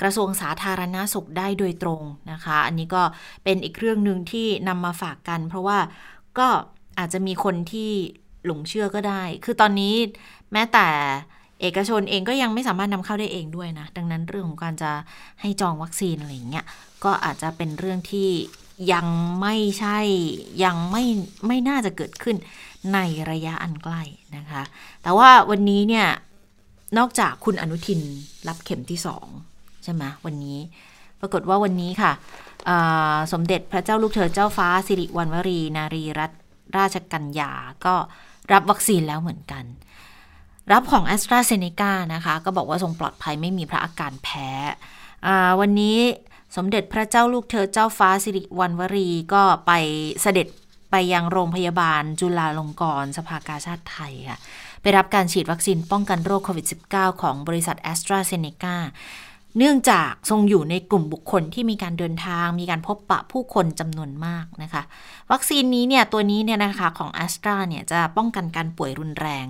[0.02, 2.02] กระทรวงสาธารณาสุขได้โดยตรง
[2.32, 3.04] นะคะ อันนี้ก็
[3.44, 5.78] เป็นอีกเรื่องหนึ่งที่นำมาฝากกัน เพราะว่า
[6.40, 6.48] ก็
[7.00, 7.92] อาจจะมีคนที่
[8.46, 9.96] หลงเชื่อก็ได้ คือตอนนี้
[10.54, 10.88] แม้แต่
[11.62, 14.92] เอกชนเองก็ยังไม่สามารถนำเข้าได้เองด้วยนะ ดังนั้นเรื่องของการจะ
[15.42, 16.66] ให้จองวัคซีนอะไรอย่างเงี้ย
[17.04, 18.30] ก็อาจจะเป็นเรื่องที่
[18.94, 19.08] ยัง
[19.42, 19.98] ไม่ใช่
[20.64, 21.04] ยังไม่
[21.48, 22.36] ไม่น่าจะเกิดขึ้น
[22.94, 23.00] ใน
[23.32, 24.02] ระยะอันใกล้
[24.38, 24.64] นะคะ
[25.04, 26.08] แต่ว่าวันนี้เนี่ย
[26.98, 28.02] นอกจากคุณอนุทิน
[28.48, 29.28] รับเข็มที่สอง
[29.84, 30.60] ใช่ไหมวันนี้
[31.20, 32.12] ปรากฏว่าวันนี้ค่ะ
[33.34, 36.36] สมเด็จพระเจ้าลูกเธอเจ้าฟ้าสิริวัณวรี นารีรัตน
[36.78, 37.52] ราชกัญญา
[37.86, 37.96] ก็
[38.54, 39.64] รับวัคซีนแล้วเหมือนกัน
[40.72, 44.50] รับของแอสตราเซเนกานะคะ ก็บอกว่าทรงปลอดภัยไม่มีพระอาการแพ้
[45.60, 45.98] วันนี้
[46.56, 49.72] สมเด็จพระเจ้าลูกเธอเจ้าฟ้าสิริวัณวรีก็ไป
[50.22, 50.48] เสด็จ
[50.92, 54.40] ไปยังโรงพยาบาลจุฬาลงกรณ์สภากาชาติไทยค่ะ
[54.82, 58.76] ไปรับการฉีดวัคซีนป้องกันโรคโควิด -19 ของบริษัทแอสตราเซเนกา
[59.58, 64.84] เนื่องจากทรงอยู่ในกลุ่มบุคคลที่มีการเดินทาง มีการพบปะผู้คนจำนวนมากนะคะ
[65.32, 69.46] วัคซีนนี้เนี่ยตัวนี้เนี่ยนะคะของแอสตราเนี่ยจะป้องกันการป่วยรุนแรง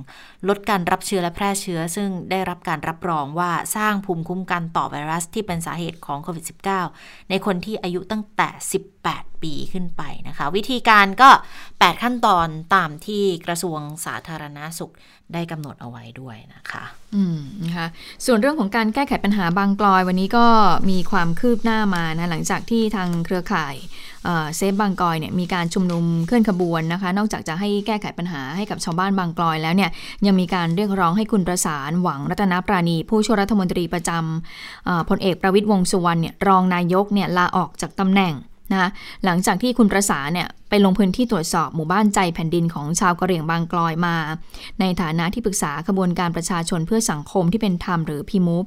[0.47, 6.45] ลดการรับเชื้อและแพร่เชื้อ ซึ่งได้รับการรับรองว่าสร้างภูมิคุ้มกันต่อไวรัสที่เป็นสาเหตุของโควิด
[6.87, 8.49] -19 ในคนที่อายุตั้งแต่
[8.95, 11.29] 18 ปีขึ้นไปนะคะ วิธีการก็
[11.65, 14.93] 8 ขั้นตอนตามที่กระทรวงสาธารณาสุข
[15.33, 16.83] ได้กำหนดเอาไว้ด้วยนะคะ
[17.15, 17.87] อืมนะคะ
[18.25, 20.45] ส่วนเรื่องของการแก้ไขปัญหาบางกลอยวันนี้ก็
[20.89, 23.75] มีความคืบหน้ามานะหลังจากที่ทางเครือข่าย
[24.55, 29.89] เซฟบางกลอยเนี่ยมีการชุมนุมเคลื่อนขบวนนะคะ นอกจากจะให้แก้ไขปัญหาให้กับชาวบ้านบางกลอยแล้วเนี่ย
[30.25, 38.33] ยังมีการเรียกร้องให้คุณประสานหวังรัตนปราณี ผู้ช่วยรัฐมนตรีประจำพลเอกประวิตยวงสุวรรณเนี่ยรองนายกเนี่ยลาออกจากตำแหน่ง
[38.71, 38.89] นะ
[39.25, 44.15] หลังจากที่คุณประสาเนี่ยไปลงพื้นที่ตรวจสอบหมู่บ้านใจแผ่นดินของชาวกะเหรี่ยงบางกลอยมา
[44.79, 48.65] ในฐานะที่ปรึกษาขบวนการประชาชนเพื่อสังคมที่เป็นธรรมหรือพีมูฟ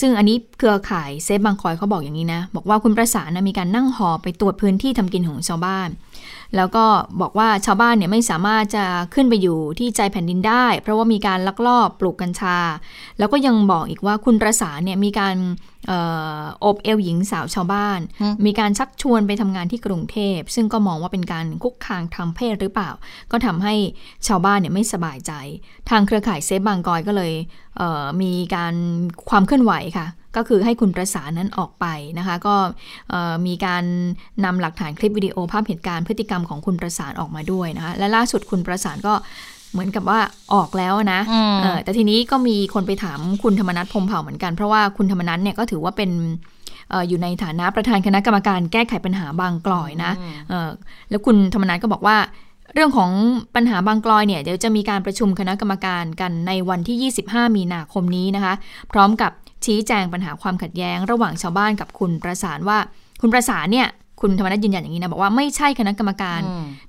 [0.00, 5.88] ซึ่งอันนี้เครือข่ายเซฟบางคอยเขาบอกอย่างนี้นะ บอกว่าคุณประสานนะมีการนั่งหอไปตรวจพื้นที่ทำกินของชาวบ้าน
[6.56, 6.84] แล้วก็
[7.20, 12.58] บอกว่าชาวบ้านเนี่ยไม่สามารถจะขึ้นไปอยู่ที่ใจแผ่นดินได้ เพราะว่ามีการลักลอบปลูกกัญชา
[13.18, 15.36] แล้วก็ยังบอกอีกว่าคุณประสานเนี่ยมีการ
[16.64, 18.00] อบเอวหญิงสาวชาวบ้าน
[18.46, 22.90] มีการชักชวนไปทำงานที่กรุงเทพ ซึ่งก็มองว่าเป็นการคุกคางทางเพศหรือเปล่า
[23.30, 23.74] ก็ทำให้
[24.26, 25.32] ชาวบ้านเนี่ยไม่สบายใจ
[25.90, 27.32] ทางเครือข่ายเซฟบางกอยก็เลย
[27.76, 28.74] เมีการ
[29.30, 31.86] ความเคลื่อนไหวค่ะ ก็คือให้คุณประสานนั้นออกไป
[32.18, 32.54] นะคะ ก็
[33.46, 33.84] มีการ
[34.44, 39.14] นำหลักฐานคลิปวิดีโอภาพเหตุการณ์พฤติกรรมของคุณประสานออกมาด้วยนะคะและล่าสุดคุณประสานก็
[39.72, 40.20] เหมือนกับว่า
[40.54, 41.20] ออกแล้วนะ
[41.84, 46.10] แต่ทีนี้ก็มีคนไปถามคุณธรรมนัฐพมเผ่าเหมือนกัน เพราะว่าคุณธรรมนัฐเนี่ยก็ถือว่าเป็น
[46.92, 50.12] ออยู่ในฐานะประธานคณะกรรมการแก้ไขปัญหาบางกลอยนะ
[51.10, 52.16] แล้วคุณธรรมนัฐก็บอกว่า
[52.74, 53.10] เรื่องของ
[53.54, 58.54] ปัญหาบางกลอยเนี่ยเดี๋ยวจะมีการประชุมคณะกรรมการกันในวันที่ 25 มีนาคมนี้นะคะ
[58.92, 59.32] พร้อมกับ
[59.66, 62.78] ชี้แจงปัญหาความขัดแย้ง ระหว่างชาวบ้านกับคุณประสานว่า
[63.20, 63.88] คุณประสานเนี่ย
[64.20, 66.40] คุณธรรมนัฐยืนยันอย่างนี้นะบอกว่าไม่ใช่คณะกรรมการ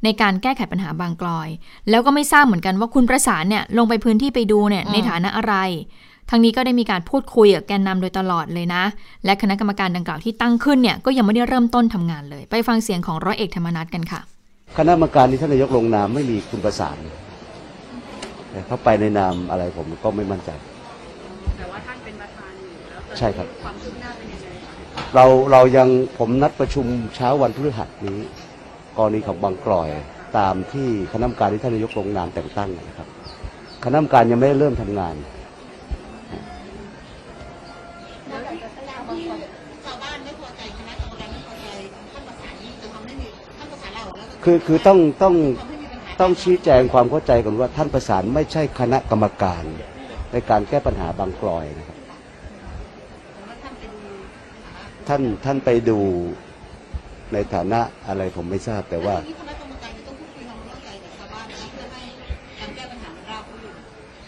[0.04, 1.50] ในการแก้ไขปัญหาบางกลอย
[1.90, 5.56] แล้วก็ไม่ทราบเหมือนกันว่าคุณประสานเนี่ยลงไปพื้นที่ไปดูเนี่ยในฐานะอะไร
[6.30, 8.84] ทั้งนี้ก็ได้มีการพูดคุยกับแกนนำโดยตลอดเลยนะ
[9.26, 14.22] และคณะกรรมการดังกล่าวที่ตั้งขึ้นเนี่ยก็ยังไม่ได้เริ่มต้นทำงานเลย ไปฟังเสียงของร้อยเอกธรรมนัฐกันค่ะ
[14.78, 16.98] คณะกรรมการที่ท่านนายกลงนามไม่มีคุณประสาน
[18.68, 20.50] เขาไปในนามอะไรผมก็ไม่มั่นใจ
[23.18, 28.20] ใช่ครับ ความคืบหน้าเป็นยังไงคะเราเรายังผมนัดประชุมเช้าวันพฤหัสนี้
[28.98, 29.90] กรณีของบางกลอย
[30.38, 33.08] ตามที่คณะกรรมการที่ท่านนายกลงนามแต่งตั้งนะครับ
[33.84, 35.16] คณะกรรมการยังไม่ได้เริ่มทำงาน
[44.44, 45.36] คือคือต้องต้อง
[46.22, 49.64] ต้องชี้แจงความเข้าใจก่อนว่าท่านประสานไม่ใช่คณะกรรมการ
[50.32, 51.98] ในการแก้ปัญหาบางกลอยนะครับ
[55.08, 56.00] ท่านท่านไปดู
[57.34, 59.16] ในฐานะอะไรผมไม่ทราบแต่ว่า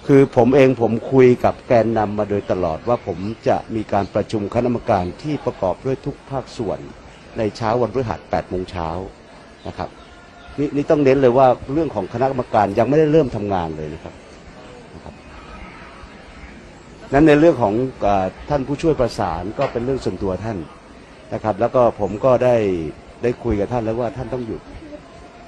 [0.10, 6.80] คือผมเองผมคุยกับแกนนำมาโดยตลอดว่าผมจะมีการประชุมคณะกรรมการที่ประกอบด้วยทุกภาคส่วน
[7.38, 8.90] ในเช้าวันพฤหัส8โมงเช้า
[9.68, 9.90] นะครับ
[10.60, 14.14] นี่นี่ต้องเน้นเลยว่าเรื่องของคณะกรรมการยังไม่ได้เริ่มทำงานเลยนะครับ
[17.14, 17.74] นั้นในเรื่องของ
[18.06, 18.08] อ
[18.50, 20.58] ท่านผู้ช่วยประสานก็เป็นเรื่องส่วนตัวท่าน
[21.34, 22.56] นะครับ แล้วก็ผมก็ได้
[23.24, 24.62] ได้คุยกับท่านแล้วว่าท่านต้องหยุด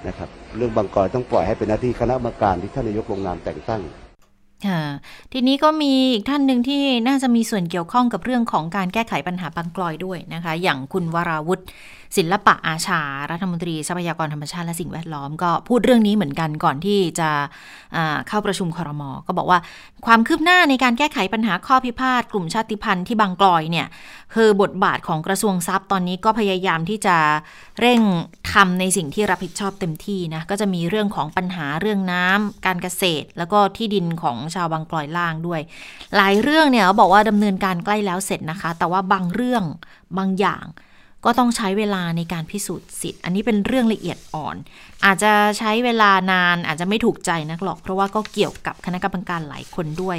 [0.08, 3.82] นะครับเรื่องบางกรต้องปล่อยให้เป็นหน้าที่คณะกรรมการที่ท่านนายกลงนามแต่งตั้ง
[4.68, 4.82] ค่ะ
[5.32, 11.64] ทีนี้ก็มีอีกท่านหนึ่งที่น่าจะมีส่วนเกี่ยวข้องกับเรื่องของการแก้ไขปัญหาบางกลอยด้วยนะคะ อย่างคุณวราวุฒิ
[12.18, 17.30] ศิลปะอาชา รัฐมนตรีทรัพยากรธรรมชาติและสิ่งแวดล้อมก็พูดเรื่องนี้เหมือนกันก่อนที่จะ
[18.28, 19.60] เข้าประชุมครมก็บอกว่า
[20.06, 23.88] ความคืบหน้าในการแก้ไขปัญหาข้อพิพาทกลุ่มชาติพันธุ์ที่บางกลอยเนี่ย
[24.36, 27.18] คือบทบาทของกระทรวงทรัพย์ตอนนี้ก็พยายามที่จะ
[27.80, 28.02] เร่ง
[28.54, 35.62] ทำในสิ่งที่รับผิดชอบเต็มที่นะก็จะมีเรื่องของปัญหาเรื่องน้ำการเกษตร แล้วก็ที่ดินของชาวบางกลอยล่างด้วย
[36.16, 39.64] หลายเรื่องเนี่ยเขาบอกว่าดำเนินการใกล้แล้วเสร็จนะคะ แต่ว่าบางเรื่อง
[40.18, 40.66] บางอย่าง
[41.28, 44.56] ก็ต้องใช้เวลาในการพิสูจน์สิทธิ์ อันนี้เป็นเรื่องละเอียดอ่อน
[45.06, 50.18] อาจจะใช้เวลานานอาจจะไม่ถูกใจนักหรอก เพราะว่าก็เกี่ยวกับคณะกรรมการหลายคนด้วย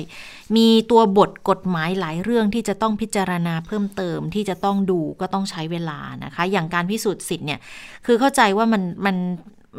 [0.56, 7.60] มีตัวบทกฎหมายหลายเรื่องที่จะต้องพิจารณาเพิ่มเติมที่จะต้องดูก็ต้องใช้เวลานะคะ อย่างการพิสูจน์สิทธิ์เนี่ย
[8.06, 9.16] คือเข้าใจว่ามันมัน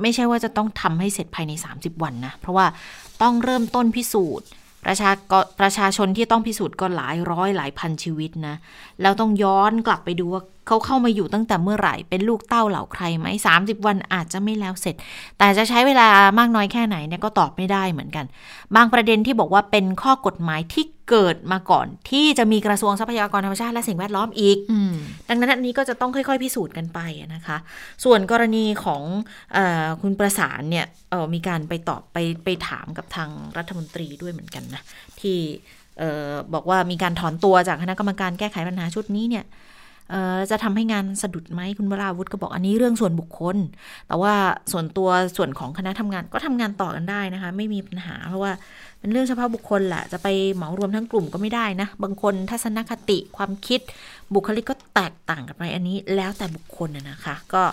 [0.01, 2.65] ไม่ใช่ว่าจะต้องทำให้เสร็จภายใน 30 วันนะเพราะว่า
[3.21, 4.47] ต้องเริ่มต้นพิสูจน์
[4.85, 5.11] ประชา
[5.59, 8.55] ประชาชนที่ต้องพิสูจน์ก็หลายร้อยหลายพันชีวิตนะ
[9.01, 14.95] แล้วต้องย้อนกลับไปดูว่า เขาเข้ามาอยู่ตั้งแต่เมื่อไหร่ เป็นลูกเต้าเหล่าใครไหมสามสิบวันอาจจะไม่แล้วเสร็จ
[15.37, 16.07] แต่จะใช้เวลา
[16.39, 18.25] มากน้อยแค่ไหนเนี่ยก็ตอบไม่ได้เหมือนกัน
[18.75, 24.57] บางประเด็นที่บอกว่าเป็นข้อกฎหมายที่เกิดมาก่อน ที่จะมีกระทรวงทรัพยากรธรรมชาติและสิ่งแวดล้อมอีก
[25.29, 26.99] ดังนั้นอันนี้ก็จะต้องค่อย ๆ พิสูจน์กันไป
[27.35, 27.57] นะคะ
[28.03, 29.03] ส่วนกรณีของ
[29.55, 29.59] อ
[30.01, 30.85] คุณประสานเนี่ย
[31.33, 34.81] มีการไปตอบไปไปถามกับทางรัฐมนตรีด้วยเหมือนกันนะ
[35.21, 35.37] ที่
[36.53, 39.45] บอกว่ามีการถอนตัวจากคณะกรรมการแก้ไขปัญหาชุดนี้เนี่ย
[40.51, 43.57] จะทำให้งานสะดุดไหมคุณวราวุฒิก็บอกอันนี้เรื่องส่วนบุคคล
[44.07, 44.33] แต่ว่า
[44.71, 48.51] ส่วนตัวส่วนของคณะทำงานก็ทำงานต่อกันได้นะคะ ไม่มีปัญหาเพราะว่า
[48.99, 53.79] เป็นเรื่องเฉพาะบุคคลแหละจะไปเหมารวมทั้งกลุ่มก็ไม่ได้นะ บางคนทัศนคติความคิด
[54.33, 57.63] บุคลิกก็แตกต่างกันไปอันนี้แล้วแต่บุคคลนะคะ ก็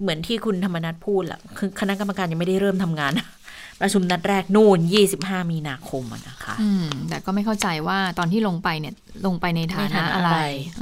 [0.00, 3.12] เหมือนที่คุณธรรมนัฐพูดแหละคือคณะกรรมการยังไม่ได้เริ่มทำงาน
[3.84, 4.78] ประชุมนัดแรกนู่น
[5.14, 8.94] 25 มีนาคมนะคะอืมแต่ก็ไม่เข้าใจว่าตอนที่ลงไปเนี่ย
[9.26, 10.30] ลงไปในฐานะอะไร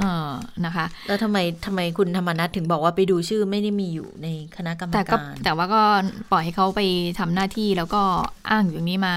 [0.01, 0.31] เออ
[0.65, 5.83] นะคะ แล้วทำไมทำไมคุณธรรมนัฐถึงบอกว่าไปดูชื่อไม่ได้มีอยู่ในคณะกรรมการแต่ก็แต่ว่าก็
[6.31, 6.81] ปล่อยให้เขาไป
[7.19, 8.03] ทำหน้าที่แล้วก็
[8.51, 9.15] อ้างอย่างนี้มา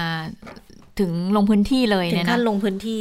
[1.00, 3.00] ถึงลงพื้นที่เลยถึงขั้นลงพื้นที่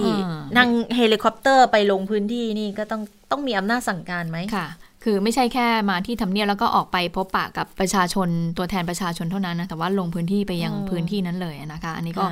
[0.57, 4.67] นั่งเฮลิคอปเตอร์ไปลงพื้นที่นี่ก็ต้องต้องมีอำนาจสั่งการไหมค่ะ
[5.07, 12.25] คือไม่ใช่แค่มาที่ทำเนียบแล้วก็ออกไปพบปะกับประชาชนตัวแทนประชาชนเท่านั้นนะแต่ว่าลงพื้นที่ไปยังพื้นที่นั้นเลยนะคะ อันนี้ก็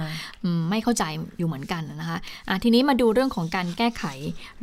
[0.70, 1.04] ไม่เข้าใจ
[1.38, 4.04] อยู่เหมือนกันนะคะทีนี้มาดูเรื่องของการแก้ไข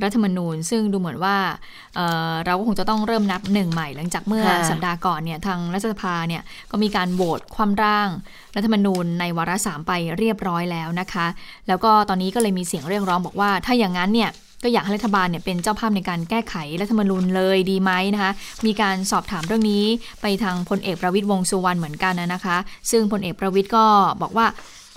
[0.02, 1.98] รัฐธรรมนูญ ซึ่งดูเหมือนว่า
[2.46, 8.08] เราก็คงจะต้องเริ่มนับหนึ่งใหม่ หลังจากเมื่อสัปดาห์ก่อนเนี่ยทางรัฐสภาเนี่ยก็มีการโหวตความร่าง
[8.56, 11.26] รัฐธรรมนูญในวาระสามไปเรียบร้อยแล้วนะคะ
[11.68, 14.30] แล้วก็ตอนนี้ก็เลยมีเสียงเรียกร้องบอกว่าถ้าอย่างนั้นเนี่ย
[14.62, 18.32] ก็อยากให้รัฐบาลเนี่ยเป็นเจ้าภาพในการแก้ไขรัฐธรรมนูญเลยดีไหมนะคะ
[18.66, 19.84] มีการสอบถามเรื่องนี้
[20.22, 22.56] ไปทางพลเอกประวิตยวงสุวรรณเหมือนกันนะคะ
[22.90, 23.86] ซึ่งพลเอกประวิตยก็
[24.22, 24.46] บอกว่า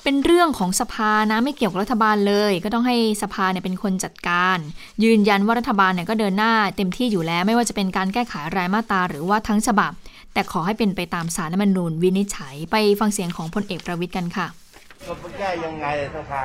[0.04, 4.58] เป็นเรื่องของสภานะไม่เกี่ยวกับรัฐบาลเลย ก็ต้องให้สภาเนี่ยเป็นคนจัดการ
[5.04, 9.91] ยืนยันว่ารัฐบาลเนี่ยก็เดินหน้าเต็มที่อยู่แล้ว ไม่ว่าจะเป็นการแก้ไขรายมาตราหรือว่าทั้งฉบับ
[10.34, 14.47] แต่ขอให้เป็นไปตามสารรัฐมนูญวินิจฉัยไปฟังเสียงของพลเอกประวิตยกันค่ะ
[15.06, 16.43] ก็แก้ยังไงสภา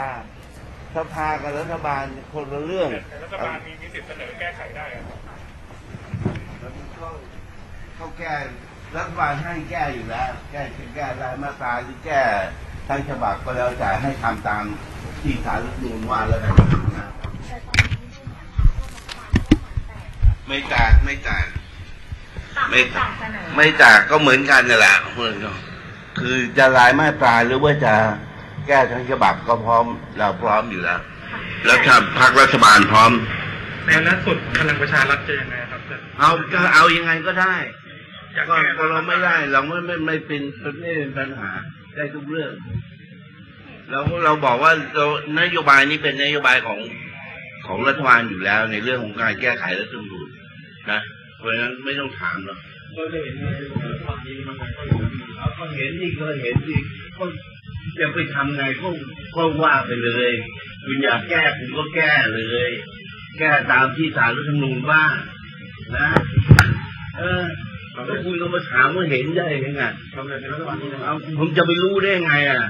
[0.96, 2.88] สภากับรัฐบาลคนละเรื่อง
[3.24, 4.86] รัฐบาลมีมีสิทธิ์เสนอแก้ไขได้
[7.96, 8.34] เขาแก้
[8.96, 10.62] รัฐบาลให้แก้อยู่แล้ว แก้
[10.94, 12.22] แก้รายมาตราหรือแก้
[12.88, 14.64] ทั้งฉบับก็แล้วแต่ให้ทำตาม
[15.20, 16.54] ที่สารรัฐธรรมนูญว่าแล้วกัน
[16.96, 17.08] นะ
[20.48, 21.46] ไม่แตกไม่แตก
[22.70, 23.10] ไม่แตก
[23.56, 25.56] ไม่แตกก็เหมือนกันนั่นแหละเหมือนกัน
[26.18, 27.94] คือจะรายมาตราหรือว่าจะ
[28.68, 29.84] แก้ทั้งฉบับก็พร้อม
[30.18, 31.00] เราพร้อมอยู่แล้ว
[31.66, 33.10] แล้วถ้าพรรครัฐบาลพร้อม
[33.86, 35.80] ในล่าสุดพลังประชารัฐจะยังไงครับ
[36.18, 37.54] เอาก็เอายังไงก็ได้
[38.36, 40.42] ก็ก็เราไม่ได้ เราไม่ไม่ไม่เป็น
[40.80, 41.50] ไม่เป็นปัญหา
[41.96, 42.52] ได้ทุกเรื่อง
[43.90, 45.06] เราเราบอกว่าเรา
[45.40, 46.78] นโยบายนี้เป็นนโยบายของ
[47.66, 50.28] ของรัฐบาลอยู่แล้ว ในเรื่องของการแก้ไขรัฐธรรมนูญ
[50.90, 51.00] นะ
[51.36, 52.58] เพราะฉะนั้นไม่ต้องถามหรอก
[52.96, 53.34] ก็เห็น
[54.04, 54.54] ความจริงมัน
[55.58, 56.78] ก็เห็นที่ก็เห็นที่
[57.18, 57.24] ก็
[57.98, 58.88] จะไปทำไงก็
[59.36, 60.30] ก็ว่าไปเลย
[60.84, 62.70] คุณอยากแก้คุณก็แก้เลย
[63.38, 65.04] แก้ตามที่สารรัฐธรรมนูญว่า
[65.96, 66.08] นะ
[67.18, 67.44] เออ
[68.06, 69.82] แล้วคุณก็มาถามว่าเห็นได้ยังไง
[71.38, 72.62] ผมจะไปรู้ได้ไงอะ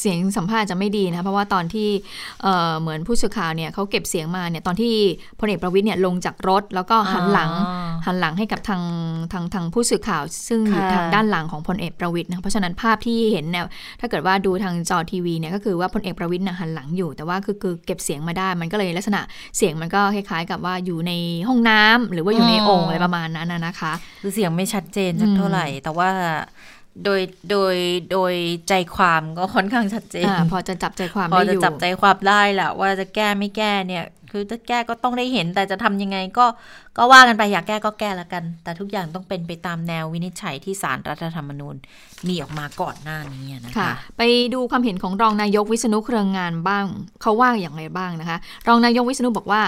[0.00, 1.88] เสียงสัมภาษณ์จะไม่ดีนะ เพราะว่าตอนที่
[2.42, 4.94] เอ่อเหมือนผู้สื่อข่าวเนี่ยเขาเก็บเสียงมาเนี่ยตอนที่
[5.40, 8.82] พลเอกประวิตยเนี่ยลงจากรถ แล้วก็หันหลังอ๋อหันหลังให้กับทาง
[9.32, 13.64] ทางทางผู้สื่อข่าว ซึ่งอยู่ค่ะทางด้านหลังของพลเอกประวิตยนะเพราะฉะนั้นภาพที่เห็นเนี่ย
[14.00, 19.20] ถ้าเกิดว่าดูทางจอทีวีเนี่ยก็คือว่าพลเอกประวิตยเนี่ยหันหลังอยู่แต่ว่าคือคือเก็บเสียงมาได้ มันก็เลยลักษณะ
[19.56, 21.12] เสียงมันก็คล้ายๆ กับว่าอยู่ใน
[21.48, 23.92] ห้องน้ำหรือว่าอยู่ในโอ่งอะไรประมาณนั้นนะนะคะ
[24.22, 26.10] คือเสียงไม่ชัดเจนสักเท่าไหร่แต่ว่า
[27.04, 27.76] โดยโดย
[28.12, 28.34] โดย
[28.68, 36.46] ใจความก็ค่อนข้างชัดเจนอ่าพอจะจับใจความพอได้จะอยู่จับใจความได้แหละว่าจะแก้ไม่แก้เนี่ย คือถ้าแก้ก็ต้องได้เห็นแต่จะทำยังไงก็
[36.98, 41.74] ก็ว่ากันไปอยากแก้ก็แก้ละกัน แต่ทุกอย่างต้องเป็นไปตามแนววินิจฉัยที่สารรัฐธรรมนูญ
[42.28, 44.22] มีออกมาก่อนหน้านี้นะคะคะไป
[44.54, 46.84] ดูความเห็นของรองนายกวิษณุเครืองงานบ้าง
[47.22, 49.62] เขาว่าอย่างไรบ้างนะคะ รองนายกวิษณุบอกว่า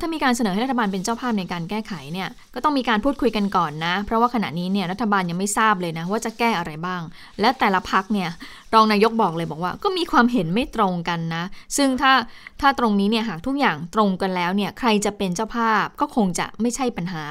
[0.00, 7.02] ถ้ามีการเสนอให้รัฐบาลเป็นเจ้าภาพในการแก้ไขเนี่ยก็ต้องมีการพูดคุยกันก่อนนะ เพราะว่าขณะนี้เนี่ยรัฐบาลยังไม่ทราบเลยนะว่าจะแก้อะไรบ้าง
[7.40, 8.28] และแต่ละพักเนี่ย
[8.74, 11.44] รองนายกบอกเลยบอกว่า ก็มีความเห็นไม่ตรงกันนะ
[11.76, 12.12] ซึ่งถ้า
[12.60, 17.24] ถ้าตรงนี้เนี่ยหากทุกอย่างตรงกันแล้วเนี่ยใครจะเป็นเจ้าภาพก็คงจะไม่ใช่ปัญหา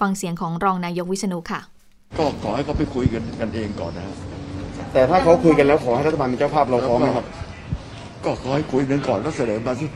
[0.00, 1.60] ฟังเสียงของรองนายกวิษณุค่ะ
[2.18, 4.16] ก็ขอให้เขาไปคุยกันกันเองก่อนนะครับ
[4.92, 7.26] แต่ถ้าเขาคุยกันแล้วขอให้รัฐบาลเป็นเจ้าภาพเราพร้อมไหมครับ
[8.24, 9.86] ก็ขอให้คุยกันก่อนแล้วเสนอมาสิ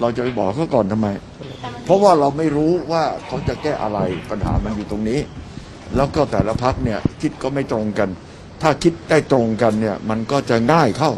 [0.00, 1.08] เราจะไปบอกเขาก่อนทำไม
[1.84, 3.98] เพราะว่าเราไม่รู้ว่าเขาจะแก้อะไร
[4.30, 5.20] ปัญหามันอยู่ตรงนี้
[5.96, 8.08] แล้วก็แต่ละพักเนี่ยคิดก็ไม่ตรงกัน
[8.62, 11.12] ถ้าคิดได้ตรงกันเนี่ยมันก็จะง่ายเข้า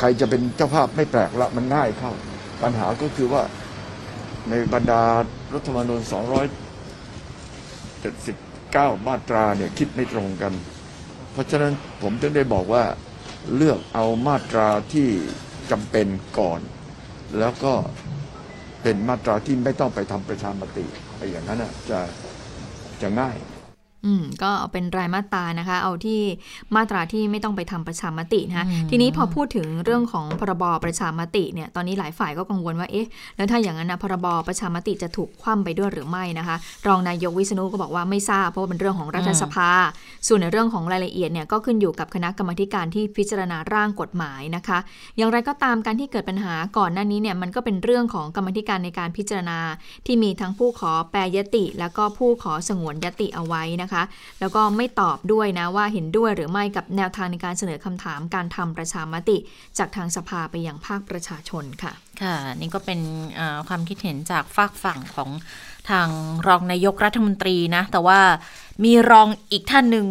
[0.00, 2.12] ใครจะเป็นเจ้าภาพไม่แปลกละมันง่ายเข้า
[2.62, 3.42] ปัญหาก็คือว่า
[4.50, 5.02] ในบรรดา
[5.54, 6.00] รัฐธรรมนูญ
[8.92, 10.52] 279 มาตราเนี่ยคิดไม่ตรงกัน
[11.32, 12.84] เพราะฉะนั้นผมจึงได้บอกว่า
[13.56, 15.08] เลือกเอามาตราที่
[15.70, 16.06] จำเป็น
[16.38, 16.60] ก่อน
[17.38, 17.74] แล้วก็
[18.82, 22.00] เป็นมาตราที่ไม่ต้องไปทำประชามติไปอย่างนั้นน่ะจะ
[23.02, 23.36] จะง่าย
[24.06, 26.20] อืมก็เอาเป็นรายมาตรานะคะ เอาที่
[26.76, 39.70] มาตราที่ไม่ต้องไปทำประชามตินะคะอืมทีนี้พอพูดถึงเรื่องของพรบประชามติเนี่ยตอนนี้หลายฝ่ายก็กังวลว่าเอ๊ะแล้วถ้าอย่างนั้นนะพรบประชามติจะถูกคว่ำไปด้วยหรือไม่นะคะ รองนายกวิษณุก็บอกว่าไม่ทราบเพราะว่าเป็นเรื่องของรัฐสภา
[40.26, 44.78] ส่วนในเรื่องของรายละเอียดเนี่ยก็ขึ้นอยู่กับคณะกรรมาธิการที่พิจารณาร่างกฎหมายนะคะ
[45.16, 49.58] อย่างไรก็ตามการที่เกิดปัญหาก่อนหน้านี้เนี่ยมันก็เป็นเรื่องของกรรมาธิการในการพิจารณา
[50.06, 53.95] ที่มีทั้งผู้ขอแปรยติ แล้วก็ผู้ขอสงวนยติเอาไว้นะคะ
[54.40, 59.36] แล้วก็ไม่ตอบด้วยนะว่าเห็นด้วยหรือไม่กับแนวทางในการเสนอคำถามการทำประชามติ
[59.78, 63.00] จากทางสภาไปยังภาคประชาชนค่ะ ค่ะ นี่ก็เป็น
[63.68, 65.30] ความคิดเห็นจากฝากฝั่งของ
[65.90, 66.08] ทาง
[66.46, 68.20] รองนายกรัฐมนตรีนะ แต่ว่า
[68.84, 70.06] มีรองอีกท่านหนึ่ง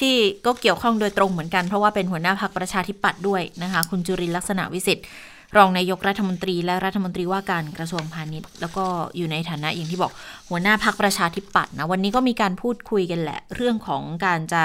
[0.00, 0.14] ที่
[0.46, 5.06] ก็เกี่ยวข้องโดยตรงเหมือนกันเพราะว่าเป็นหัวหน้าพักประชาธิปัตย์ด้วยนะคะ คุณจุรินลักษณะวิสิทธิ์
[5.56, 8.84] รองนายกรัฐมนตรีและรัฐมนตรีว่าการกระทรวงพาณิชย์ แล้วก็
[9.16, 10.12] อยู่ในฐานะอย่างที่บอก
[10.48, 14.64] หัวหน้าพักประชาธิปัตย์นะวันนี้ก็มีการพูดคุยกันแหละ เรื่องของการจะ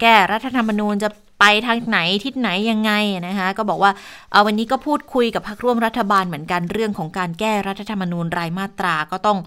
[0.00, 2.92] แก้รัฐธรรมนูญจะไปทางไหนทิศไหนยังไง
[3.26, 3.92] นะคะก็บอกว่า
[4.30, 9.38] เอ่อวันนี้ก็พูดคุยกับพักร่วมรัฐบาลเหมือนกันเรื่องของการแก้รัฐธรรมนูญรายมาตราก็ต้อง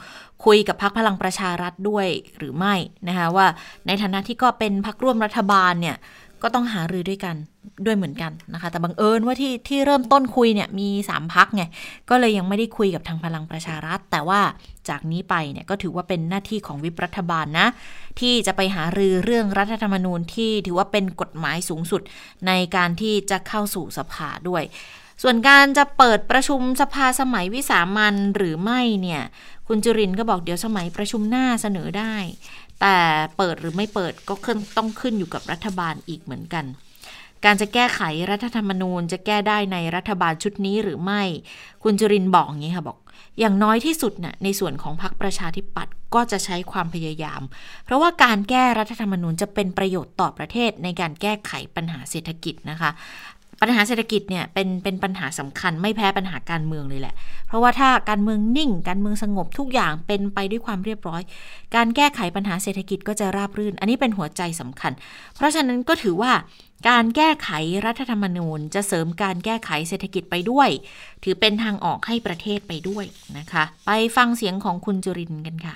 [0.46, 2.76] คุยกับพักพลังประชารัฐด้วยหรือไม่
[3.08, 3.48] นะคะว่า
[3.88, 5.96] ในฐานะที่ก็เป็นพักร่วมรัฐบาลเนี่ย
[6.48, 7.36] ก็ต้องหารือด้วยกัน
[7.86, 11.64] ด้วยเหมือนกันนะคะ แต่บังเอิญว่าที่ที่เริ่มต้นคุยเนี่ยมีสามพักไง
[12.10, 14.42] ก็เลยยังไม่ได้คุยกับทางพลังประชารัฐ แต่ว่า
[14.90, 17.68] จากนี้ไปเนี่ยก็ถือว่าเป็นหน้าที่ของวิปรัฐบาลนะ
[18.20, 22.02] ที่จะไปหารือเรื่องรัฐธรรมนูญที่ถือว่าเป็นกฎหมายสูงสุด
[22.48, 24.64] ในการที่จะเข้าสู่สภาด้วย
[25.24, 29.24] ส่วนการจะเปิดประชุมสภาสมัยวิสามันหรือไม่เนี่ย
[29.68, 32.16] คุณจุรินก็บอกเดี๋ยวสมัยประชุมหน้าเสนอได้
[32.82, 32.98] แต่
[33.38, 36.66] เปิดหรือไม่เปิดก็ขึ้นต้องขึ้นอยู่กับรัฐบาลอีกเหมือนกัน
[37.46, 41.22] การจะแก้ไขรัฐธรรมนูญจะแก้ได้ในรัฐบาลชุดนี้หรือไม่
[41.84, 42.98] คุณจุรินบอกอย่างนี้ค่ะบอก
[43.40, 47.42] อย่างน้อยที่สุดน่ะในส่วนของพรรคประชาธิปัตย์ก็จะใช้ความพยายาม
[47.86, 52.90] เพราะว่าการแก้รัฐธรรมนูญจะเป็นประโยชน์ต่อประเทศในการแก้ไขปัญหาเศรษฐกิจนะคะ
[53.62, 57.14] ปัญหาเศรษฐกิจเนี่ยเป็นเป็นปัญหาสำคัญไม่แพ้ปัญหาการเมืองเลยแหละ
[57.48, 61.22] เพราะว่าถ้าการเมืองนิ่ง การเมืองสงบทุกอย่างเป็นไปด้วยความเรียบร้อย
[61.76, 64.92] การแก้ไขปัญหาเศรษฐกิจก็จะราบรื่น อันนี้เป็นหัวใจสำคัญ
[65.36, 66.32] เพราะฉะนั้นก็ถือว่า
[66.90, 67.50] การแก้ไข
[67.86, 70.70] รัฐธรรมนูญ จะเสริมการแก้ไขเศรษฐกิจไปด้วย
[71.24, 73.06] ถือเป็นทางออกให้ประเทศไปด้วย
[73.38, 75.76] นะคะ ไปฟังเสียงของคุณจุรินกันค่ะ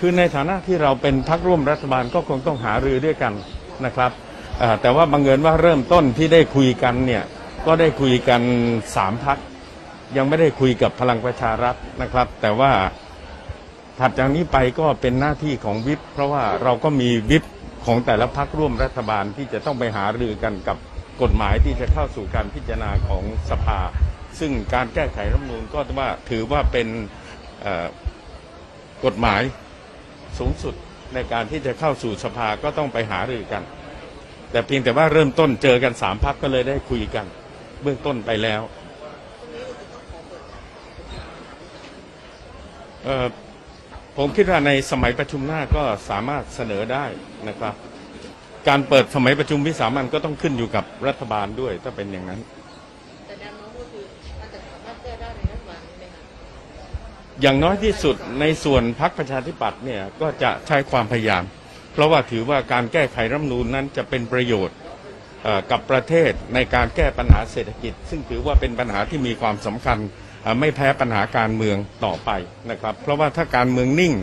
[0.00, 3.32] คือในฐานะที่เราเป็นพักร่วมรัฐบาลก็คงต้องหารือด้วยกัน
[3.84, 4.10] นะครับ
[4.80, 7.24] แต่ว่าบังเอิญว่าเริ่มต้นที่ได้คุยกันเนี่ย
[7.66, 8.42] ก็ได้คุยกัน
[8.96, 9.38] สามพัก
[10.16, 12.72] ยังไม่ได้คุยกับพลังประชารัฐนะครับ แต่ว่า
[13.98, 17.44] ถัดจากนี้ไปก็เป็นหน้าที่ของวิปเพราะว่าเราก็มีวิป
[17.86, 20.76] ของแต่ละพักร่วมรัฐบาลที่จะต้องไปหารือกันกับ
[21.22, 23.78] กฎหมายที่จะเข้าสู่การพิจารณาของสภา
[24.38, 26.88] ซึ่งการแก้ไขรัฐมนูญก็ว่าถือว่าเป็น
[29.04, 29.42] กฎหมาย
[30.38, 30.74] สูงสุด
[31.14, 33.62] ในการที่จะเข้าสู่สภาก็ต้องไปหารือกัน
[34.50, 37.26] แต่เพียงแต่ว่าเริ่มต้นเจอกันสามพักก็เลยได้คุยกัน
[37.82, 38.62] เบื้องต้นไปแล้ว
[44.16, 47.04] ผมคิดว่าในสมัยประชุมหน้าก็สามารถเสนอได้
[47.48, 47.74] นะครับ
[48.68, 52.40] การเปิดสมัยประชุมวิสามันก็ต้องขึ้นอยู่กับรัฐบาลด้วยถ้าเป็นอย่างนั้น
[57.42, 61.42] อย่างน้อยที่สุดในส่วนพรรคประชาธิปัตย์เนี่ยก็จะใช้ความพยายาม
[61.92, 64.76] เพราะว่าถือว่าการแก้ไขรัฐมนูญนั้นจะเป็นประโยชน์
[65.70, 69.98] กับประเทศในการแก้ปัญหาเศรษฐกิจ ซึ่งถือว่าเป็นปัญหาที่มีความสำคัญ
[70.60, 72.30] ไม่แพ้ปัญหาการเมืองต่อไป
[72.70, 74.14] นะครับ เพราะว่าถ้าการเมืองนิ่ง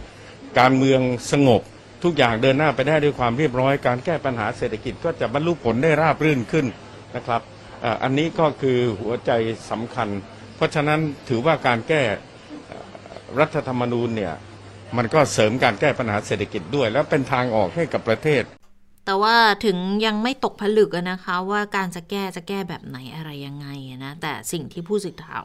[0.59, 1.01] การเมือง
[1.31, 1.61] สงบ
[2.03, 6.65] ทุกอย่างเดินหน้าไปได้ด้วยความเรียบร้อย การแก้ปัญหาเศรษฐกิจก็จะบรรลุผลได้ราบรื่นขึ้น
[7.15, 7.41] นะครับ
[8.03, 9.31] อันนี้ก็คือหัวใจ
[9.71, 10.09] สำคัญ
[10.55, 10.99] เพราะฉะนั้น
[11.29, 12.01] ถือว่าการแก้
[13.39, 14.33] รัฐธรรมนูญเนี่ย
[14.97, 18.43] มันก็เสริมการแก้ปัญหาเศรษฐกิจด้วย แล้วเป็นทางออกให้กับประเทศ
[19.05, 23.67] แต่ว่าถึงยังไม่ตกผลึกนะคะว่าการจะแก้จะแก้แบบไหนอะไรยังไง
[24.03, 25.43] นะแต่สิ่งที่ผู้สื่อข่าว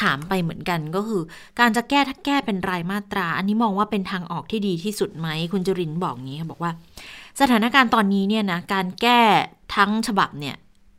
[0.00, 1.22] ถามไปเหมือนกันก็คือ
[1.60, 6.72] การจะแก้ถ้าแก้เป็นรายมาตรา อันนี้มองว่าเป็นทางออกที่ดีที่สุดไหมคุณจรินทร์บอกงี้ค่ะบอกว่า
[7.40, 9.20] สถานการณ์ตอนนี้เนี่ยนะการแก้
[9.76, 10.56] ทั้งฉบับเนี่ย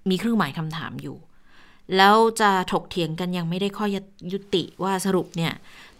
[0.10, 1.18] มีเครื่องหมายคำถามอยู่
[1.98, 3.86] แล้วจะถกเถียงกันยังไม่ได้ข้อ
[4.34, 5.54] ยุติว่าสรุปเนี่ย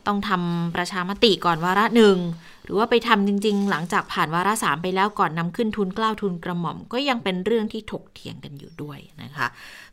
[0.08, 2.18] ต้องทำประชามติก่อนวาระหนึ่ง
[2.64, 9.48] หรือว่าไปทำจริง ๆ หลังจากผ่านวาระสามไปแล้วก่อนนำขึ้นทุนกล้าวทุนกระหม่อม ก็ยังเป็นเรื่องที่ถกเถียงกันอยู่ด้วยนะคะ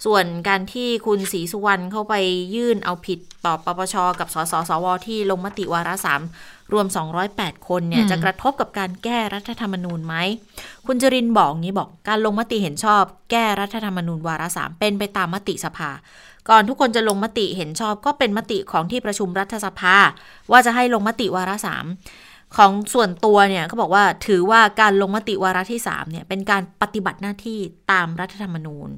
[0.05, 2.15] ส่วนการที่คุณศรีสุวรรณเข้าไป
[2.55, 6.21] ยื่นเอาผิดต่อปปชกับสสสวที่ลงมติวาระสาม
[6.73, 6.87] รวม
[7.27, 10.15] 208 คนเนี่ยอืมจะกระทบกับการแก้รัฐธรรมนูญไหม
[10.87, 15.91] คุณจรินทร์บอกงี้บอกการลงมติเห็นชอบ แก้รัฐธรรมนูญวาระสามเป็นไปตามมติสภา
[16.49, 19.97] ก่อนทุกคนจะลงมติเห็นชอบก็เป็นมติของที่ประชุมรัฐสภา
[20.51, 21.85] ว่าจะให้ลงมติวาระสาม
[22.57, 27.59] ของส่วนตัวเนี่ยเขาบอกว่าถือว่าการลงมติวาระที่สามเนี่ยเป็นการปฏิบัติหน้าที่
[27.93, 28.89] ตามรัฐธรรมนูญ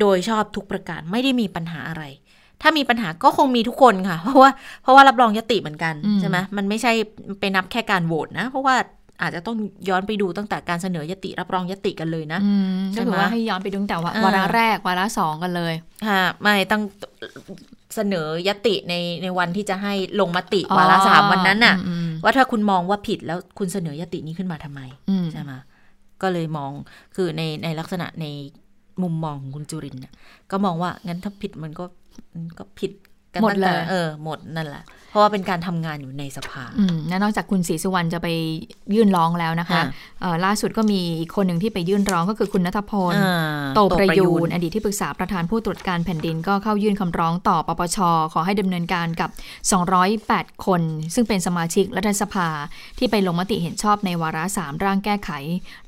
[0.00, 2.04] โดยชอบทุกประการไม่ได้มีปัญหาอะไร
[2.62, 4.50] ถ้ามีปัญหาก็คงมีทุกคนค่ะ เพราะว่า
[4.82, 6.92] เพราะว่ารับรองยติเหมือนกันอืมใช่ไหมมันไม่ใช่
[7.40, 8.76] ไปนับแค่การโหวตนะ เพราะว่า
[9.22, 9.56] อาจจะต้อง
[9.88, 15.74] ย้อนไปดูตั้งแต่การเสนอยติรับรองยติกันเลยนะอืมก็ใช่ถืไหอมว่าให้ย้อนไปดูตั้งแต่ว่าอ่าวาระแรกวาระสองกันเลย
[16.08, 16.82] ค่ะไม่ต้อง
[17.94, 25.52] เสนอยติในในวันที่จะให้ลงมติอ๋อวาระสามวันนั้นน่ะอืมว่าถ้าคุณมองว่าผิดแล้วคุณเสนอยตินี้ขึ้นมาทำไมอืมใช่ไหม
[26.22, 26.70] ก็เลยมอง
[27.16, 28.26] คือในในลักษณะใน
[29.02, 30.12] มุมมองของคุณจุรินทร์น่ะ
[30.50, 32.05] ก็มองว่างั้นถ้าผิดมันก็มัน
[32.58, 32.92] ก็ผิด
[33.34, 38.28] กันหมดตั้งแต่เลยเออหมดนั่นแหละเพ ราะว่าเป็นการทำงานอยู่ในสภาอืมและนอกจากคุณศรีสุวรรณจะไป
[38.94, 39.84] ยื่นร้องแล้วนะคะค่ะ
[40.20, 47.98] เอ่อล่าสุดก็มีอีกคนหนึ่งที่ไปยื่นร้องก็คือคุณนัทพลอ่าโตประยูโตประยูนนอดีตที่ปรึกษาประธานผู้ตรวจการแผ่นดินก็เข้ายื่นคำร้องต่อปปช
[48.32, 49.30] ขอให้ดำเนินการกับ
[49.96, 50.82] 208 คน
[51.14, 52.48] ซึ่งเป็นสมาชิกรัฐสภา
[52.98, 55.30] ที่ไปลงมติเห็นชอบในวาระสามร่างแก้ไข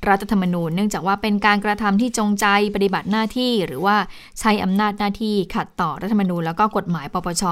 [0.09, 3.97] รัฐธรรมนูญเนื่องจากว่าเป็นการกระทำที่จงใจปฏิบัติหน้าที่ หรือว่า
[4.41, 7.51] ใช้อำนาจหน้าที่ขัดต่อรัฐธรรมนูญแล้วก็กฎหมายปปชช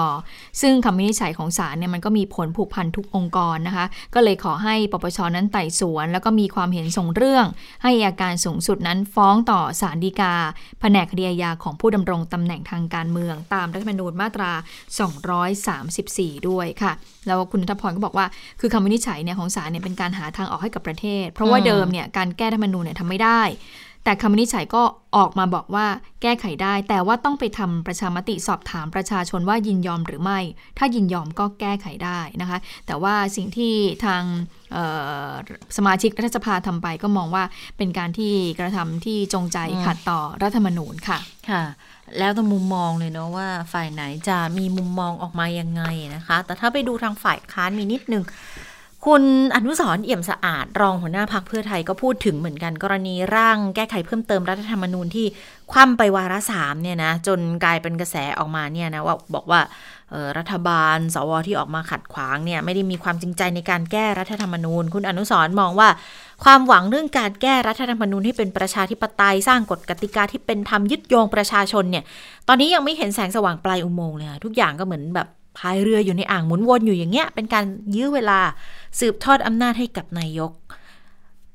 [0.61, 7.47] ซึ่งคำวินิจฉัยของศาลเนี่ยมันก็มีผลผูกพันทุกองค์กรนะคะ ก็เลยขอให้ปปชนั้นไต่สวน แล้วก็มีความเห็นส่งเรื่อง
[7.83, 10.35] ให้อาการสูงสุดนั้นฟ้องต่อศาลฎีกา
[10.81, 14.53] แผนกคดีอาญาของผู้ดำรงตำแหน่งทางการเมือง ตามรัฐธรรมนูญมาตรา
[15.71, 16.93] 234 ด้วยค่ะ
[17.27, 18.27] แล้วคุณนัทพรก็บอกว่า
[18.61, 23.43] คือคำวินิจฉัยเนี่ยของศาลเนี่ยเป็นการหาทางออกให้กับประเทศ เพราะว่าเดิมเนี่ยการแก้รัฐธรรมนูญเนี่ยทำไม่ได้
[24.07, 24.83] แต่คำวินิจฉัยก็
[25.17, 25.87] ออกมาบอกว่า
[26.23, 30.41] แก้ไขได้ แต่ว่าต้องไปทำประชามติสอบถามประชาชนว่ายินยอมหรือไม่
[30.79, 34.23] ถ้ายินยอมก็แก้ไขได้นะคะ แต่ว่าสิ่งที่ทาง
[35.77, 37.45] สมาชิกรัฐสภาทำไปก็มองว่า
[37.77, 41.19] เป็นการที่กระทำที่จงใจขัดต่อรัฐธรรมนูญค่ะ
[41.51, 41.63] ค่ะ
[42.19, 45.83] แล้วแต่มุมมองเลยเนาะว่าฝ่ายไหนจะมีมุมมองออกมายังไง
[46.15, 48.25] นะคะ แต่ถ้าไปดูทางฝ่ายค้านมีนิดนึง
[49.11, 49.25] คุณ
[49.57, 55.27] อนุสรเอี่ยมสะอาด รองหัวหน้าพักเพื่อไทยก็พูดถึงเหมือนกันกรณีร่างแก้ไขเพิ่มเติมรัฐธรรมนูญที่
[55.73, 59.61] คว่ำไปวาระสามเนี่ยนะ จนกลายเป็นกระแสออกมาเนี่ยนะว่าบอกว่า
[60.39, 65.89] รัฐบาล สวที่ออกมาขัดขวางเนี่ยไม่ได้มีความจริงใจในการแก้รัฐธรรมนูญ คุณอนุสรมองว่า
[66.45, 72.05] ความหวังเรื่องการแก้รัฐธรรมนูญให้เป็นประชาธิปไตยสร้างกฎกติกาที่เป็นธรรมยึดโยงประชาชนเนี่ย
[72.49, 75.29] ตอนนี้ยังไม่เห็นแสงสว่างปลายอุโมงค์เลยทุกอย่างก็เหมือนแบบ
[75.59, 77.65] พายเรืออยู่ในอ่างหมุนวนอยู่อย่างเงี้ย เป็นการ
[77.97, 78.39] ยื้อเวลา
[79.01, 80.53] สืบทอดอำนาจให้กับนายก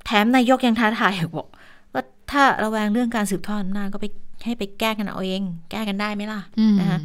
[0.05, 1.47] แถมนายกยังท้าทายบอก
[1.93, 4.05] ว่าถ้าระแวงเรื่องการสืบทอดอำนาจก็ไป
[4.45, 5.41] ให้ไปแก้กันเอาเอง
[5.71, 6.41] แก้กันได้ไหมล่ะ
[6.79, 6.99] นะคะ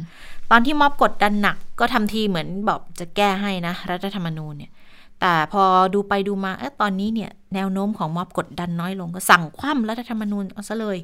[0.51, 4.71] ตอนที่ม็อบกดดันหนักก็ทำทีเหมือนบอกจะแก้ให้นะ รัฐธรรมนูญเนี่ย
[5.19, 10.97] แต่พอดูไปดูมาเออตอนนี้เนี่ย แนวโน้มของม็อบกดดันน้อยลงก็สั่งคว่ำรัฐธรรมนูญเอาซะเลย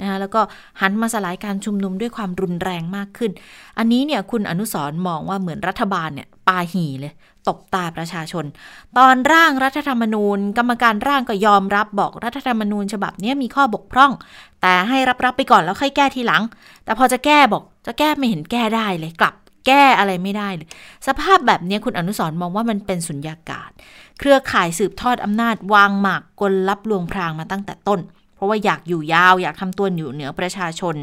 [0.00, 0.40] นะคะแล้วก็
[0.80, 3.30] หันมาสลายการชุมนุมด้วยความรุนแรงมากขึ้น
[3.78, 7.12] อันนี้เนี่ยคุณอนุสรมองว่าเหมือนรัฐบาลเนี่ยปาหีเลย
[7.48, 8.44] ตบตาประชาชน
[8.98, 14.12] ตอนร่างรัฐธรรมนูญ กรรมการร่างก็ยอมรับบอกรัฐธรรมนูญฉบับนี้มีข้อบกพร่อง
[14.62, 16.42] แต่ให้รับรับไปก่อนแล้วค่อยแก้ทีหลัง
[16.84, 19.34] แต่พอจะแก้บอกจะแก้ไม่เห็นแก้ได้เลยกลับ
[19.66, 20.68] แก้อะไรไม่ได้เลย
[21.06, 23.70] สภาพแบบนี้คุณอนุสรมองว่ามันเป็นสุญญากาศ
[24.18, 28.00] เครือข่ายสืบทอดอำนาจวางหมากกลลับลวงพรางมาตั้งแต่ต้น
[28.36, 30.96] เพราะว่าอยากอยู่ยาวอยากทำตัวอยู่เหนือประชาชน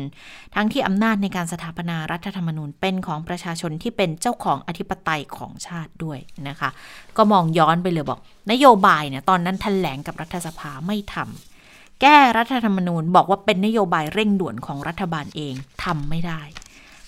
[0.55, 6.69] ทั้งที่อำนาจในการสถาปนารัฐธรรมนูญเป็นของประชาชนที่เป็นเจ้าของอธิปไตยของชาติด้วยนะคะ
[7.17, 8.19] ก็มองย้อนไปเลยบอก
[8.51, 15.53] นโยบายเนี่ยตอนนั้นแถลงกับรัฐสภาไม่ทำแก้รัฐธรรมนูญบอกว่าเป็นนโยบายเร่งด่วนของรัฐบาลเอง
[15.83, 16.41] ทำไม่ได้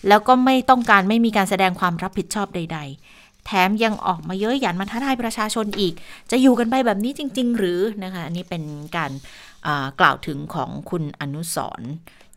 [0.08, 5.94] แล้วก็ไม่ต้องการไม่มีการแสดงความรับผิดชอบใด ๆแถมยังออกมาเย้ยหยันมาท้าทายประชาชนอีก
[6.32, 8.64] จะอยู่กันไปแบบนี้จริง ๆ หรือนะคะ อันนี้เป็น
[8.98, 9.12] การ
[10.00, 11.82] กล่าวถึงของคุณอนุสร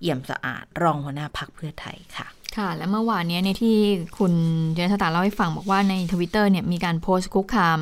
[0.00, 3.76] เอี่ยมสะอาด รองหัวหน้าพักเพื่อไทยค่ะ ค่ะ และเมื่อวานนี้ในที่
[4.18, 4.32] คุณ
[4.74, 7.78] เจนสตาเล่าให้ฟังบอกว่าในทวิตเตอร์เนี่ยมีการโพสต์คุกคาม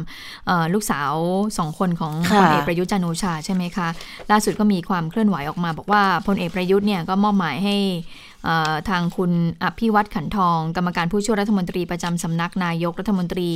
[0.75, 1.13] ลูกสาว
[1.59, 3.89] สองคนของพลเอกประยุทธ์จันโอชาใช่ไหมคะ
[4.31, 7.77] ล่าสุดก็มีความเคลื่อนไหวออกมา บอกว่าพลเอกประยุทธ์เนี่ยก็มอบหมายให้
[8.89, 9.33] ทางคุณ
[9.65, 13.51] อภิวัตขันทอง กรรมการผู้ช่วยรัฐมนตรีประจำสำนักนายกรัฐมนตรี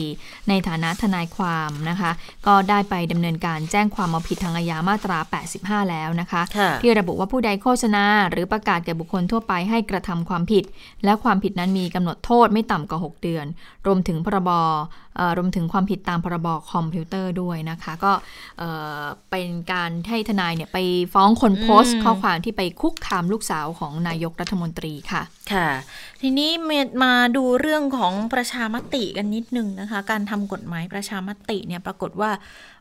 [0.49, 2.11] ในฐานะทนายความนะคะ
[2.47, 5.19] ก็ได้ไปดำเนินการแจ้งความเอาผิดทางอาญามาตรา
[5.55, 6.43] 85 แล้วนะคะ
[6.83, 10.65] ที่ระบุว่าผู้ใดโฆษณา หรือประกาศแก่บุคคลทั่วไปให้กระทำความผิด
[11.05, 13.47] และความผิดนั้นมีกำหนดโทษไม่ต่ำกว่า 6 เดือน
[13.87, 14.51] รวมถึงพรบ
[15.37, 18.13] รวมถึงความผิดตามพรบคอมพิวเตอร์ด้วยนะคะ ก็
[19.31, 20.79] เป็นการให้ทนายเนี่ยไป
[21.15, 25.69] ฟ้องคนโพสต์ ข้อความที่ไปคุกคามลูกสาวของนายกรัฐมนตรีค่ะ ค่ะ
[26.21, 26.51] ทีนี้
[27.03, 32.31] มาดูเรื่องของประชามติกันนิดนึงนะคะ การทำกฎหมายประชามติเนี่ยปรากฏว่า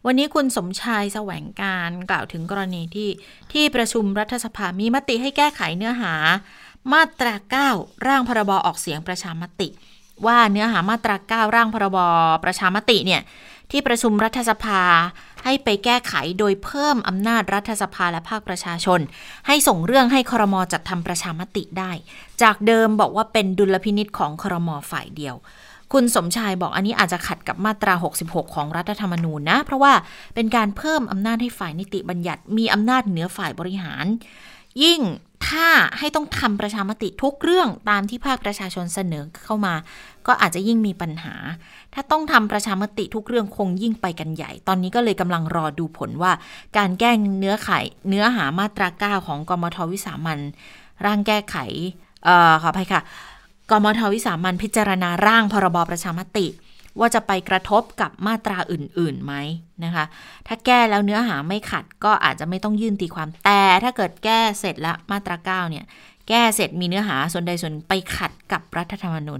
[0.05, 3.09] วันนี้คุณสมชายแสวงการกล่าวถึงกรณีที่
[3.53, 6.13] ที่ประชุมรัฐสภามีมติให้แก้ไขเนื้อหา
[6.93, 7.33] มาตรา
[7.71, 9.69] 9 ร่างพรบออกเสียงประชามติ
[10.25, 11.15] ว่าเนื้อหามาตรา
[11.49, 11.97] 9 ร่างพรบ
[12.43, 13.21] ประชามติเนี่ย
[13.71, 14.81] ที่ประชุมรัฐสภา
[15.43, 18.99] ให้ไปแก้ไขโดยเพิ่มอำนาจรัฐสภาและภาคประชาชน
[19.47, 21.91] ให้ส่งเรื่องให้ครมจัดทำประชามติได้
[22.41, 25.35] จากเดิมบอกว่าเป็นดุลพินิษของครมฝ่ายเดียว
[25.93, 27.93] คุณสมชายบอกอันนี้อาจจะขัดกับมาตรา
[28.25, 29.93] 66 ของรัฐธรรมนูญนะ เพราะว่า
[30.35, 34.05] เป็นการเพิ่มอำนาจให้ฝ่ายนิติบัญญัติ มีอำนาจเหนือฝ่ายบริหาร
[34.83, 35.01] ยิ่ง
[35.47, 35.67] ถ้า
[35.99, 39.73] ให้ต้องทำประชามติทุกเรื่องตามที่ภาคประชาชนเสนอเข้ามา
[40.27, 41.35] ก็อาจจะยิ่งมีปัญหา
[41.93, 46.31] ถ้าต้องทำประชามติทุกเรื่องคงยิ่งไปกันใหญ่ ตอนนี้ก็เลยกำลังรอดูผลว่า
[46.77, 47.69] การแก้เนื้อไข
[48.09, 50.39] เนื้อหามาตราเก้าของกมทวิสามัน
[51.05, 51.55] ร่างแก้ไข
[52.25, 53.01] เอ่อขออภัยค่ะ
[53.71, 56.45] กมทวิสามันพิจารณาร่างพรบประชามติ
[56.99, 59.33] ว่าจะไปกระทบกับมาตราอื่นๆไหม
[59.83, 60.05] นะคะ
[60.47, 65.85] ถ้าแก้แล้วเนื้อหาไม่ขัดก็อาจจะไม่ต้องยื่นตีความแต่ถ้าเกิดแก้เสร็จแล้วมาตราเก้าเนี่ย
[66.29, 69.39] แก้เสร็จมีเนื้อหาส่วนใดส่วนไปขัดกับรัฐธรรมนูญ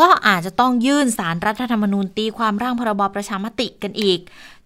[0.00, 4.18] ก็อาจจะต้องยื่นสารรัฐธรรมนูญ ตีความร่างพรบประชามติกันอีก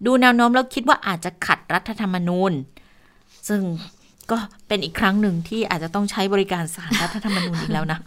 [0.05, 2.51] ดูแนวโน้มแล้วคิดว่าอาจจะขัดรัฐธรรมนูญ
[3.47, 3.61] ซึ่ง
[4.33, 7.99] ก็เป็นอีกครั้งหนึ่งที่อาจจะต้องใช้บริการสารรัฐธรรมนูญอีกแล้วนะ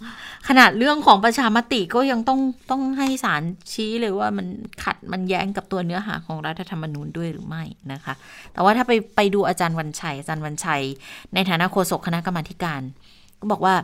[0.49, 4.47] ขนาดเรื่องของประชามติก็ยังต้องต้องให้สารชี้เลยว่ามัน
[4.83, 8.15] ขัดมันแย้งกับตัวเนื้อหาของรัฐธรรมนูญด้วยหรือไม่นะคะ
[8.53, 10.83] แต่ว่าถ้าไปไปดูอาจารย์วันชัย อาจารย์วันชัย
[11.35, 12.81] ในฐานะโฆษกคณะกรรมาการ
[13.41, 13.75] ก็บอกว่า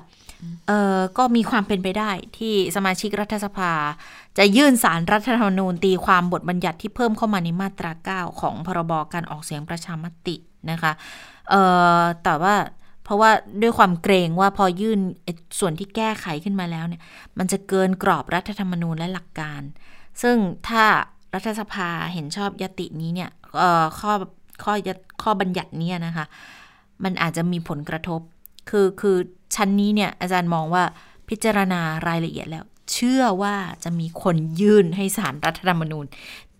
[0.68, 3.72] เออก็มีความเป็นไปได้ที่สมาชิกรัฐสภา
[4.38, 10.36] จะยื่นสารรัฐธรรมนูญตีความบทบัญญัติที่เพิ่มเข้ามาในมาตรา 9 ของพรบการออกเสียงประชามติ
[10.70, 10.92] นะคะ
[11.50, 11.54] เอ
[12.00, 12.54] อแต่ว่า
[13.04, 13.30] เพราะว่า
[13.62, 15.00] ด้วยความเกรงว่าพอยื่น
[15.58, 17.02] ส่วนที่แก้ไขขึ้นมาแล้วเนี่ย
[17.38, 19.62] มันจะเกินกรอบรัฐธรรมนูญและหลักการ
[20.22, 20.36] ซึ่ง
[20.68, 20.84] ถ้า
[21.34, 23.30] รัฐสภาเห็นชอบยตินี้เนี่ย
[23.98, 24.12] ข้อ
[24.64, 24.72] ข้อ
[25.22, 26.24] ข้อบัญญัตินี้นะคะ
[27.04, 28.20] มันอาจจะมีผลกระทบ
[28.70, 29.16] คือคือ
[29.54, 30.84] ชั้นนี้เนี่ยอาจารย์มองว่า
[31.28, 36.04] พิจารณารายละเอียดแล้ว เชื่อว่าจะมีคนยื่นให้สารรัฐธรรมนูญ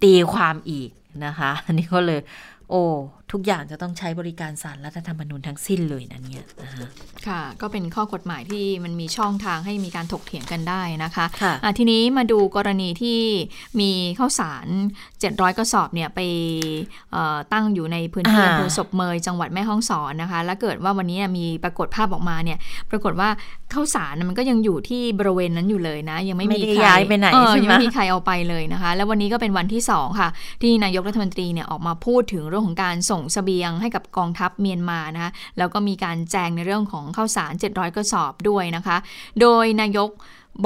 [0.03, 0.91] ตีความอีก
[1.26, 2.20] นะคะ อันนี้ก็เลย
[2.70, 2.83] โอ้
[3.33, 6.87] ทุกอย่างจะต้องใช้บริการสารรัฐธรรมนูญทั้งสิ้นเลยนะเนี่ยนะคะ
[7.28, 13.20] ค่ะ ก็เป็นข้อกฎหมายที่มันมีช่องทางให้มีการถกเถียงกันได้นะคะคะะทีนี้มาดูกรณีที่
[13.80, 14.66] มีข้าวสาร
[15.12, 16.20] 700 กระสอบเนี่ยไป
[17.53, 22.59] ตั้งอยู่ในพื้นที่อำเภอศพเมยจังหวัดแม่ฮ่องสอนนะคะ แล้วเกิดว่าวันนี้มีปรากฏภาพออกมาเนี่ย
[22.91, 23.28] ปรากฏว่า
[23.72, 27.26] ข้าวสารมันก็ยังอยู่ที่บริเวณนั้นอยู่เลยนะ ยังไม่มีใครย้ายไปไหน
[27.57, 30.28] ยังไม่มีใครเอาไปเลยนะคะ แล้ววันนี้ก็เป็นวันที่2ค่ะ
[30.62, 38.97] ที่นายกรัฐมนตรีเนี่ยออกมาพูดถึงเรื่องของการส่งสเสบียงให้กับกองทัพเมียนมานะคะแล้วก็มีการแจงในเรื่องของข้าวสาร 700 กระสอบด้วยนะคะ
[39.41, 40.11] โดยนายก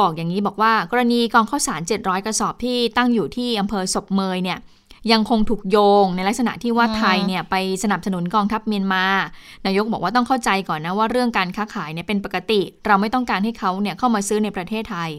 [0.01, 4.59] บอกอย่างนี้บอกว่ากรณีกองข้าวสาร 700 กระสอบที่ตั้งอยู่ที่อำเภอศพเมยเนี่ย
[5.13, 9.05] ยังคงถูกโยงในลักษณะที่ว่าไทยเนี่ยไปสนับสนุนกองทัพเมียนมา
[9.67, 15.11] นายกบอกว่าต้องเข้าใจก่อนนะว่าเรื่องการค้าขายเนี่ยเป็นปกติ เราไม่ต้องการให้เขาเนี่ยเข้ามาซื้อในประเทศไทย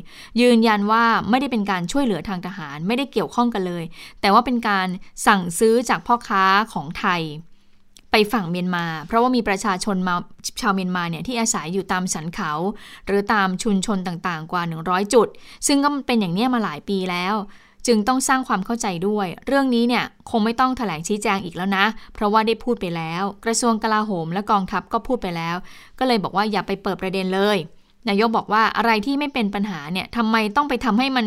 [0.42, 3.84] ยืนยันว่าไม่ได้เป็นการช่วยเหลือทางทหาร ไม่ได้เกี่ยวข้องกันเลย
[4.22, 4.88] แต่ว่าเป็นการ
[5.28, 7.22] สั่งซื้อจากพ่อค้าของไทย
[8.12, 10.16] ไปฝั่งเมียนมา เพราะว่ามีประชาชนมา
[10.62, 12.52] ชาวเมียนมาเนี่ยที่อาศัยอยู่ตามสันเขา
[13.06, 15.28] หรือตามชุมชนต่างๆ กว่า 100 จุด
[15.68, 17.36] ซึ่งก็เป็นอย่างนี้มาหลายปีแล้ว
[17.88, 25.56] จึงต้องสร้างความเข้าใจด้วย เรื่องนี้เนี่ยคงไม่ต้องถแถลงชี้แจงอีกแล้วนะ เพราะว่าได้พูดไปแล้ว กระทรวงกลาโหมและกองทัพก็พูดไปแล้ว
[26.00, 27.58] ก็เลยบอกว่าอย่าไปเปิดประเด็นเลย
[28.10, 31.26] นายกบอกว่าอะไรที่ไม่เป็นปัญหาเนี่ยทำไมต้องไปทำให้มัน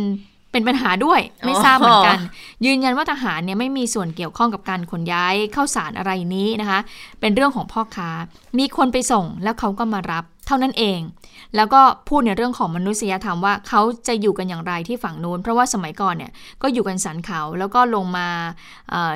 [0.52, 2.18] เป็นปัญหาด้วย ไม่ทราบเหมือนกัน
[2.66, 6.80] ยืนยันว่าทหารเนี่ยไม่มีส่วนเกี่ยวข้องกับการขนย้ายเข้าสารอะไรนี้นะคะ
[7.20, 8.10] เป็นเรื่องของพ่อค้า
[8.58, 11.00] มีคนไปส่งแล้วเขาก็มารับเท่านั้นเอง
[11.56, 16.32] แล้วก็พูดในเรื่องของมนุษยธรรมว่าเขาจะอยู่กันอย่างไรที่ฝั่งนู้น เพราะว่าสมัยก่อนเนี่ย
[16.62, 18.28] ก็อยู่กันสันเขาแล้วก็ลงมา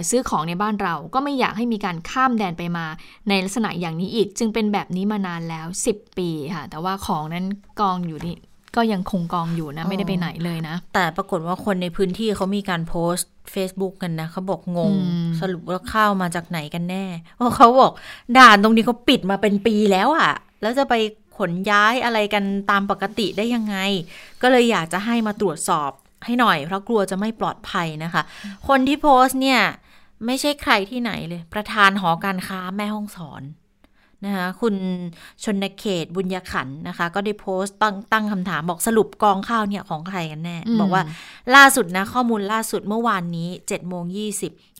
[0.08, 2.86] ซื้อของในบ้านเรา ก็ไม่อยากให้มีการข้ามแดนไปมา
[3.28, 7.44] ในลักษณะอย่างนี้อีก จึงเป็นแบบนี้มานานแล้ว 10 ปีค่ะ แต่ว่าของนั้น
[7.80, 8.36] กองอยู่ที่
[8.76, 14.92] ก็ยังคงกองอยู่นะไม่ได้ไปไหนเลยนะ แต่ปรากฏว่าคนในพื้นที่เขามีการโพสต์ Facebook กันนะเขาบอกงง
[15.40, 17.04] สรุปว่าข้าวมาจากไหนกันแน่
[17.36, 17.92] เพราะเขาบอก
[18.38, 20.32] ด่านตรงนี้เขาปิดมาเป็นปีแล้วอะ่ะ
[20.62, 20.94] แล้วจะไป
[21.38, 23.76] ขนย้ายอะไรกันตามปกติได้ยังไง
[24.42, 25.90] ก็เลยอยากจะให้มาตรวจสอบ
[26.24, 28.22] ให้หน่อย เพราะกลัวจะไม่ปลอดภัยนะคะ
[28.68, 29.60] คนที่โพสต์เนี่ย
[30.26, 33.42] ไม่ใช่ใครที่ไหนเลย ประธานหอการค้าแม่ห้องสอน
[34.24, 34.74] นะคะคุณ
[35.44, 41.02] ชนเขตบุญยขันนะคะ ก็ได้โพสต์ตั้งตั้งคำถามบอกสรุปกองข้าวเนี่ยของใครกันแน่ บอกว่า
[41.54, 44.26] ล่าสุดนะข้อมูลล่าสุดเมื่อวานนี้7จ็ดโมงยี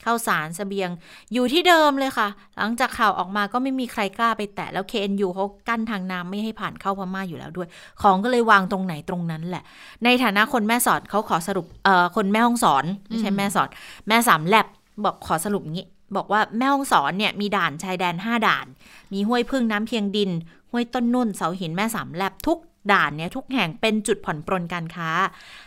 [0.05, 0.89] ข้าวสารสเสบียง
[1.33, 2.27] อยู่ที่เดิมเลยค่ะ
[2.57, 7.67] หลังจากข่าวออกมาก็ไม่มีใครกล้าไปแตะแล้ว KNU เขากั้นทางน้ำไม่ให้ผ่านเข้าพม่าอยู่แล้วด้วย
[8.01, 9.63] ของก็เลยวางตรงไหนตรงนั้นแหละ
[10.03, 13.69] ในฐานะคนแม่สอดเขาขอสรุปเอ่อคนแม่ห้องสอนไม่ใช่แม่สอด
[14.07, 14.67] แม่สามแลบ
[15.03, 15.85] บอกขอสรุปงี้
[16.15, 18.65] บอกว่าแม่ฮ่องสอนเนี่ยมีด่านชายแดน 5 ด่าน
[19.13, 20.31] มีห้วยพึ่งน้ำเพียงดิน
[20.71, 22.59] ห้วยต้นนุ่นเสาหินแม่สามแลบทุก
[22.91, 25.09] ด่านเนี่ยทุกแห่งเป็นจุดผ่อนปรนการค้า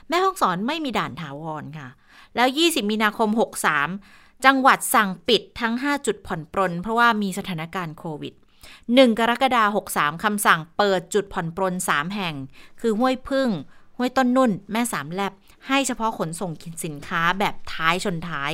[0.09, 1.89] แม่ฮ่องสอนไม่มีด่านถาวรค่ะ
[2.36, 3.28] แล้ว 20 มีนาคม
[3.86, 8.34] 63 จังหวัดสั่งปิดทั้ง 5 จุดผ่อนปรน เพราะว่ามีสถานการณ์โควิด
[8.80, 12.34] 1 กรกฎาคม63คำสั่งเปิดจุดผ่อนปรน 3 แห่ง
[12.80, 13.49] คือห้วยพึ่ง
[13.97, 15.32] ห้วยต้นนุ่น แม่สามแลบ
[15.66, 16.53] ให้เฉพาะขนส่ง
[16.84, 18.51] สินค้าแบบท้ายชนท้าย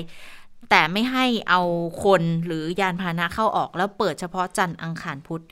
[0.70, 1.60] แต่ไม่ให้เอา
[2.04, 5.42] คนหรือยานพาหนะเข้าออกแล้วเปิดเฉพาะจันทร์อังคารพุธ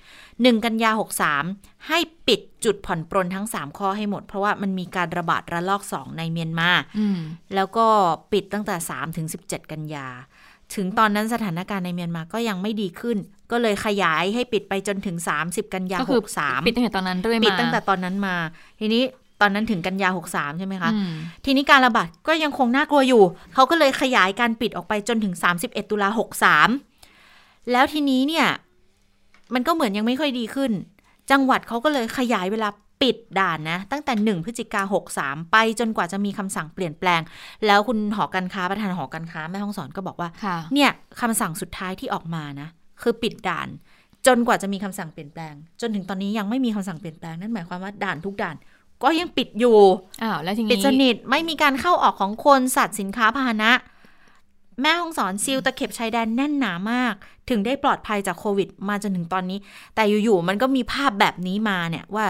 [0.43, 1.45] หนึ่งกันยาหกสาม
[1.89, 6.71] ให้ปิดจุดผ่อนปรนทั้งสามข้อให้หมด เพราะว่ามันมีการระบาดระลอกสองในเมียนมา
[7.55, 7.87] แล้วก็
[8.33, 10.09] ปิดตั้งแต่สามถึงสิบเจ็ดกันยา
[10.75, 13.19] ถึงตอนนั้นสถานการณ์ในเมียนมาก็ยังไม่ดีขึ้น
[13.51, 18.37] ก็เลยขยายให้ปิดไปจนถึง 30 กันยาหกสามปิดตั้งแต่ตอนนั้นด้วยปิดตั้งแต่ตอนนั้นมา
[18.81, 19.03] ทีนี้
[19.43, 20.91] ตอนนั้นถึงกันยา 63 ใช่ไหมคะ
[21.45, 23.23] ทีนี้การระบาดก็ยังคงน่ากลัวอยู่
[23.55, 26.09] เขาก็เลยขยายการปิดออกไปจนถึง 31 ตุลา
[26.91, 28.47] 63 แล้วทีนี้เนี่ย
[29.55, 30.73] มันก็เหมือนยังไม่ค่อยดีขึ้น
[31.31, 32.69] จังหวัดเขาก็เลยขยายเวลา
[33.03, 34.83] ปิดด่านนะ ตั้งแต่ 1 พฤศจิกา
[35.17, 37.21] 63 ไปจนกว่าจะมีคำสั่งเปลี่ยนแปลง
[37.67, 40.29] แล้วคุณหอการค้าประธานหอการค้าแม่ห้องสอนก็บอกว่า
[40.75, 40.91] เนี่ย
[41.21, 42.69] คำสั่งสุดท้ายที่ออกมานะ
[43.03, 43.69] คือปิดด่าน
[44.27, 48.57] จนกว่าจะมีคำสั่งเปลี่ยนแปลง จนถึงตอนนี้ยังไม่มีคำสั่งเปลี่ยนแปลง นั่นหมายความว่าด่านทุกด่าน
[49.03, 49.79] ก็ยังปิดอยู่
[50.23, 53.73] อ้าวแล้วทีปิดนี้สนิทไม่มีการเข้าออกของคนสัตว์สินค้าพาหนะ
[54.81, 57.15] แม่ห้องสอนซิลตะเข็บชายแดนแน่นหนามาก
[57.49, 59.59] ถึงได้ปลอดภัยจากโควิด มาจนถึงตอนนี้
[59.95, 62.27] แต่อยู่ๆมันก็มีภาพแบบนี้มาเนี่ยว่า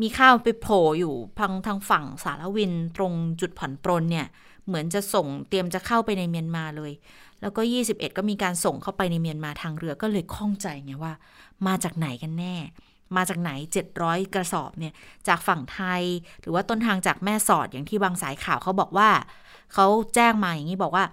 [0.00, 4.26] มีข้าวไปโผล่อยู่พังทางฝั่งสารวินตรงจุดผ่อนปรนเนี่ย
[4.66, 6.92] เหมือนจะส่งเตรียมจะเข้าไปในเมียนมาเลย
[7.40, 11.12] แล้วก็ 21 ก็มีการส่งเข้าไปในเมียนมาทางเรือก็เลยข้องใจไงว่า
[11.66, 12.54] มาจากไหนกันแน่
[13.16, 13.50] มาจากไหน
[13.92, 14.94] 700 กระสอบเนี่ย
[15.28, 16.02] จากฝั่งไทย
[16.40, 19.08] หรือว่าต้นทางจากแม่สอดอย่างที่บางสายข่าวเขาบอกว่า
[19.74, 21.04] เขาแจ้งมาอย่างนี้บอกว่า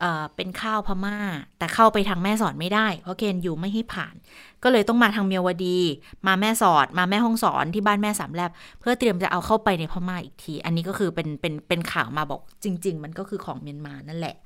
[0.00, 1.16] เเป็นข้าวพม่า
[1.58, 4.14] แต่เข้าไปทางแม่สอดไม่ได้ เพราะเกณฑ์อยู่ไม่ให้ผ่าน
[4.62, 5.78] ก็เลยต้องมาทางเมียวดี
[6.26, 14.36] มาแม่สอด มาแม่ห้องสอนที่บ้านแม่สามแลบเพื่อเตรียมจะเอาเข้าไปในพม่าอีกที อันนี้ก็คือเป็นเป็นเป็นข่าวมาบอกจริง ๆ มันก็คือของเมียนมานั่นแหละ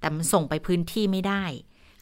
[0.00, 1.44] แต่มันส่งไปพื้นที่ไม่ได้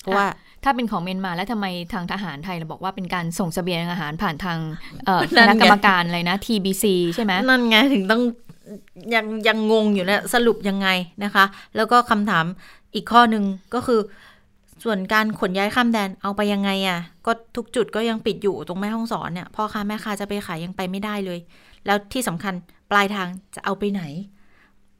[0.06, 0.28] เพราะว่า
[0.64, 4.58] ถ้าเป็นของเมียนมาแล้วทำไมทางทหารไทยเราบอกว่าเป็นการส่งเสบียงอาหารผ่านทาง
[5.06, 6.84] เอ่อนั่คนไงณะกรรมการอะไรนะ TBC
[7.14, 8.22] ใช่ไหมนั่นไงถึงต้อง
[9.14, 10.88] ยังยังงงอยู่นะสรุปยังไง
[11.24, 11.44] นะคะ
[11.76, 12.44] แล้วก็คำถาม
[12.94, 13.44] อีกข้อหนึ่ง
[13.74, 14.00] ก็คือ
[14.84, 21.38] ส่วนการขนย้ายข้ามแดนเอาไปยังไงอะ่ะ ก็ทุกจุดก็ยังปิดอยู่ตรงแม่ห้องสอนเนี่ยพ่อค้าแม่ค้าจะไปขายยังไปไม่ได้เลย
[21.86, 22.54] แล้วที่สำคัญ
[22.90, 24.02] ปลายทางจะเอาไปไหน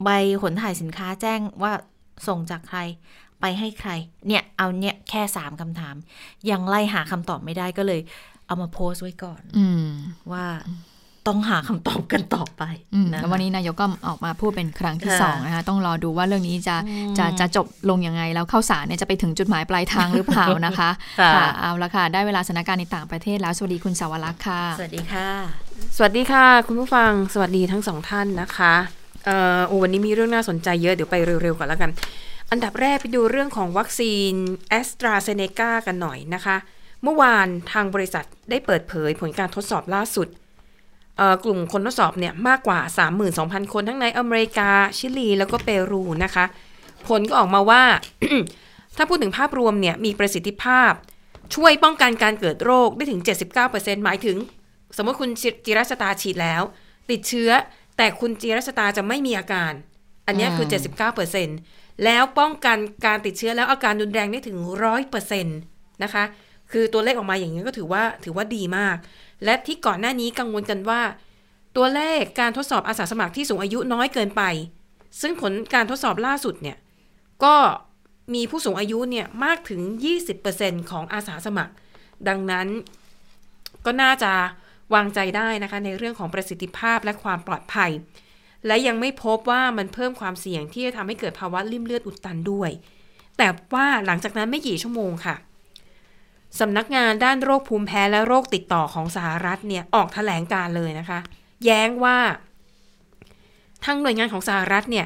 [0.03, 0.09] ใบ
[0.41, 1.73] ขนถ่ายสินค้าแจ้งว่า
[2.27, 2.79] ส่งจากใคร
[3.41, 3.91] ไปให้ใคร
[4.27, 5.95] เนี่ย เอาเนี่ยแค่สามคำถาม
[6.49, 8.01] ยังไล่หาคำตอบไม่ได้ก็เลย
[8.47, 9.87] เอามาโพสต์ไว้ก่อนอืม
[10.31, 10.45] ว่า
[11.31, 12.63] ต้องหาคำตอบกันต่อไป
[12.93, 25.29] อืมนะแล้ววันนี้นายกก็ออกมาพูดเป็นครั้งที่ค่ะสองนะคะต้องรอดูว่าเรื่องนี้จะอืมจะจะจบลงยังไง แล้วเข้าสารเนี่ยจะไปถึงจุดหมายปลายทางหรือเปล่านะคะค่ะเอาละค่ะ ได้เวลาสถานการณ์ในต่างประเทศแล้ว สวัสดีคุณสาวรักษ์ค่ะ สวัสดีค่ะ
[25.97, 28.73] สวัสดีค่ะ คุณผู้ฟังสวัสดีทั้งสองท่านนะคะ
[29.25, 31.91] เอ่อโอ้วันนี้มีเรื่องน่าสนใจเยอะเดี๋ยวไปเร็วๆก่อนแล้วกัน
[32.51, 34.33] อันดับแรกไปดูเรื่องของวัคซีน
[34.69, 36.57] แอสตราเซเนกากันหน่อยนะคะ
[37.03, 40.27] เมื่อวานทางบริษัทได้เปิดเผยผลการทดสอบล่าสุด
[41.17, 42.79] เอ่อกลุ่มคนทดสอบเนี่ยมากกว่า
[43.27, 46.45] 32,000 คนทั้งในอเมริกา ชิลี แล้วก็เปรูนะคะ
[47.07, 47.83] ผลก็ออกมาว่า
[48.95, 50.91] ถ้าพูดถึงภาพรวมเนี่ยมีประสิทธิภาพ
[51.55, 53.21] ช่วยป้องกันการเกิดโรคได้ถึง
[53.63, 54.37] 79%หมายถึง
[54.97, 56.61] สมมติคุณจิจิรัชตาฉีดแล้ว
[57.11, 57.51] ติดเชื้อ
[57.97, 59.73] แต่คุณจิรัชตาจะไม่มีอาการ
[60.27, 60.67] อันเนี้ยคือ
[61.27, 65.39] 79% แล้วป้องกันการติดเชื้อแล้วอาการรุนแรงได้ถึงร้อยเปอร์เซ็
[66.03, 66.23] นะคะ
[66.71, 68.95] คือตัวเลขออกมาอย่างนี้ก็ถือว่าถือว่าดีมาก
[69.45, 71.01] และที่ก่อนหน้านี้กังวลกันว่า
[71.77, 74.43] ตัวเลขการทดสอบอาสาสมัครที่สูงอายุน้อยเกินไป
[75.21, 76.77] ซึ่งผลการทดสอบล่าสุดเนี่ย
[77.43, 77.55] ก็
[78.33, 79.81] มีผู้สูงอายุเนี่ยมากถึง
[80.35, 81.73] 20%ของอาสาสมัคร
[82.27, 82.67] ดังนั้น
[83.85, 84.33] ก็น่าจะ
[84.93, 87.91] วางใจได้นะคะในเรื่องของประสิทธิภาพและความปลอดภัย
[88.65, 92.71] และยังไม่พบว่ามันเพิ่มความเสี่ยงที่จะทำให้เกิดภาวะริ่มเลือดอุดตันด้วย
[93.37, 95.35] แต่ว่าหลังจากนั้นไม่กี่ชั่วโมงค่ะ
[96.59, 101.19] สำนักงานด้านโรคภูมิแพ้และโรคติดต่อของสหรัฐเนี่ยออกแถลงการเลยนะคะ
[101.65, 102.17] แย้งว่า
[103.85, 105.05] ทางหน่วยงานของสหรัฐเนี่ย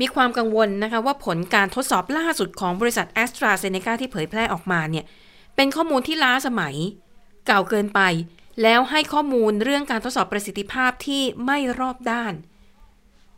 [0.00, 5.04] มีความกังวลนะคะว่าผลการทดสอบล่าสุดของบริษัทแอสตราเซเนกาที่เผยแพร่ออกมาเนี่ย
[5.56, 6.74] เป็นข้อมูลที่ล้าสมัย
[7.46, 8.00] เก่าเกินไป
[8.62, 12.32] แล้วให้ข้อมูลเรื่องการทดสอบประสิทธิภาพที่ไม่รอบด้าน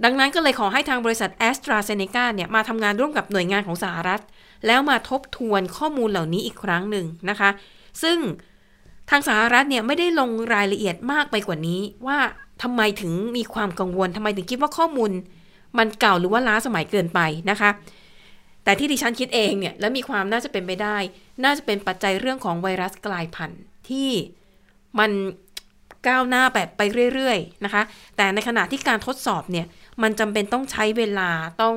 [0.04, 4.20] ดังนั้นก็เลยขอให้ทางบริษัทแอสตราเซเนกาเนี่ยมาทำงานร่วมกับหน่วยงานของสหรัฐ
[4.66, 7.50] แล้วมาทบทวนข้อมูลเหล่านี้อีกครั้งหนึ่งนะคะ
[8.02, 8.18] ซึ่ง
[9.10, 12.18] ทางสหรัฐเนี่ยไม่ได้ลงรายละเอียดมากไปกว่านี้ว่า
[12.62, 15.10] ทำไมถึงมีความกังวลทำไมถึงคิดว่าข้อมูล
[15.78, 17.20] มันเก่าหรือว่าล้าสมัยเกินไป
[17.50, 17.70] นะคะ
[18.64, 20.96] แต่ที่ดิฉันคิดเองเนี่ยและมีความน่าจะเป็นไปได้
[21.44, 24.10] น่าจะเป็นปัจจัยเรื่องของไวรัสกลายพันธุ์ที่
[24.98, 25.10] มัน
[26.08, 26.82] ก้าวหน้าแบบไป
[27.14, 27.82] เรื่อยๆนะคะ
[28.16, 29.66] แต่ในขณะที่การทดสอบเนี่ย
[30.02, 31.30] มันจำเป็นต้องใช้เวลา
[31.62, 31.76] ต้อง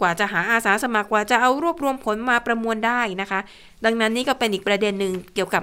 [0.00, 3.40] กว่าจะหาอาสาสมัครกว่าจะเอารวบรวมผลมาประมวลได้นะคะ
[3.84, 5.62] ดังนั้นนี่ก็เป็นอีกประเด็นหนึ่งเกี่ยวกับ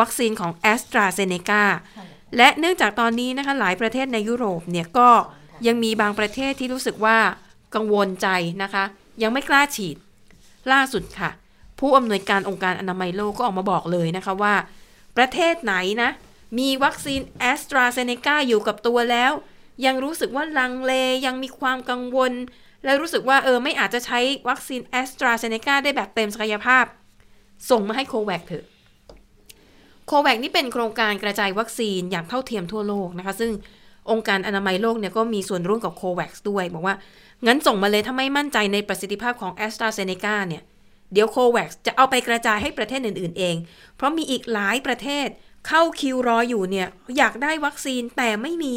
[0.00, 1.62] วัคซีนของ a s t r a z เซ e c a
[2.36, 5.08] และเนื่องจากตอนนี้นะคะหลายประเทศในยุโรปเนี่ยก็
[5.66, 7.18] ยังมีบางประเทศที่รู้สึกว่า
[7.74, 8.28] กังวลใจ
[8.62, 8.84] นะคะ
[9.22, 9.96] ยังไม่กล้าฉีด
[10.72, 11.30] ล่าสุดค่ะ
[11.78, 14.54] ผู้อำนวยการองค์การอนามัยโลกก็ออกมาบอกเลยนะคะว่า
[15.16, 16.10] ประเทศไหนนะ
[16.58, 19.32] มีวัคซีนแอสตราเซเนกาอยู่กับตัวแล้ว
[19.86, 20.92] ยังรู้สึกว่าลังเล
[21.26, 22.32] ยังมีความกังวล
[22.84, 26.84] และรู้สึกว่าเออไม่อาจจะใช้วัคซีนแอสตราเซเนกาได้แบบเต็มศักยภาพ
[27.70, 28.64] ส่งมาให้โควัคเถอะ
[30.06, 33.52] โควัคนี่เป็นโครงการกระจายวัคซีนอย่างเท่าเทียมทั่วโลกนะคะ ซึ่ง
[34.10, 36.96] องค์การอนามัยโลกเนี่ยก็มีส่วนร่วมกับโควัคด้วย บอกว่า
[37.46, 40.62] งั้นส่งมาเลยถ้าไม่มั่นใจในประสิทธิภาพของแอสตราเซเนกาเนี่ย
[41.12, 43.56] เดี๋ยวโควัคจะเอาไปกระจายให้ประเทศอื่น ๆ เอง
[43.96, 45.28] เพราะมีอีกหลายประเทศ
[45.68, 48.76] เข้าคิวรออยู่เนี่ยอยากได้วัคซีนแต่ไม่มี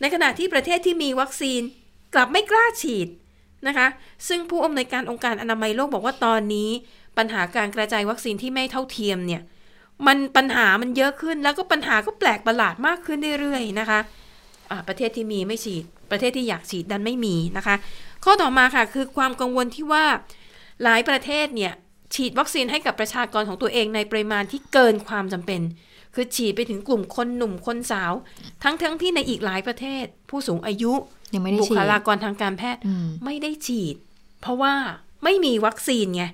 [0.00, 1.60] ในขณะที่ประเทศที่มีวัคซีน
[2.14, 3.08] กลับไม่กล้าฉีด
[3.66, 3.86] นะคะ
[4.28, 6.70] ซึ่งผู้อำนวยการองค์การอนามัยโลกบอกว่าตอนนี้
[7.18, 9.42] ปัญหาการกระจายวัคซีนที่ไม่เท่าเทียมเนี่ย
[10.06, 17.76] มันปัญหามันเยอะขึ้นแล้วก็ปัญหาก็แปลกประหลาดมากขึ้นเรื่อยๆนะคะะประเทศที่มีไม่ฉีด ประเทศที่อยากฉีดดันไม่มีนะคะ
[18.24, 20.04] ข้อต่อมาค่ะคือความกังวลที่ว่า
[20.82, 21.72] หลายประเทศเนี่ย
[22.14, 25.60] ฉีดวัคซีนให้กับประชากรของตัวเองในปริมาณที่เกินความจำเป็น
[26.16, 28.12] คือฉีดไปถึงกลุ่มคนหนุ่มคนสาว
[28.62, 30.92] ทั้งทั้งที่ในอีกหลายประเทศ ผู้สูงอายุ
[31.34, 33.96] ยังไม่ได้บุฉีคดลากรทางการแพทย์อืมไม่ได้ฉีด
[34.40, 34.74] เพราะว่า
[35.24, 36.24] ไม่มีวัคซีนไง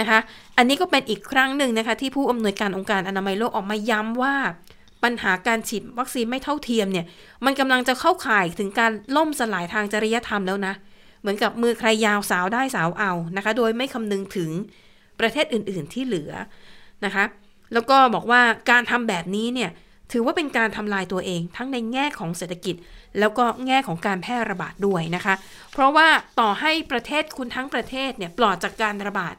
[0.00, 0.18] นะคะ
[0.56, 4.34] อันนี้ก็เป็นอีกครั้งหนึ่งนะคะ ที่ผู้อำนวยการองค์การอนามัยโลกออกมาย้ำว่า
[5.04, 7.06] ปัญหาการฉีดวัคซีนไม่เท่าเทียมเนี่ย
[7.44, 10.74] มันกำลังจะเข้าข่ายถึงการล่มสลายทางจริยธรรมแล้วนะ
[11.20, 14.50] เหมือนกับมือใครยาวสาวได้สาวเอานะคะ โดยไม่คำนึงถึง
[15.20, 16.32] ประเทศอื่น ๆที่เหลือ
[17.04, 17.24] นะคะ
[17.74, 19.70] แล้วก็บอกว่าการทำแบบนี้เนี่ย
[20.12, 22.74] ถือว่าเป็นการทำลายตัวเอง ทั้งในแง่ของเศรษฐกิจ
[23.18, 25.34] แล้วก็แง่ของการแพร่ระบาดด้วยนะคะ
[25.72, 26.08] เพราะว่า
[26.40, 29.34] ต่อให้ประเทศคุณทั้งประเทศเนี่ยปลอดจากการระบาด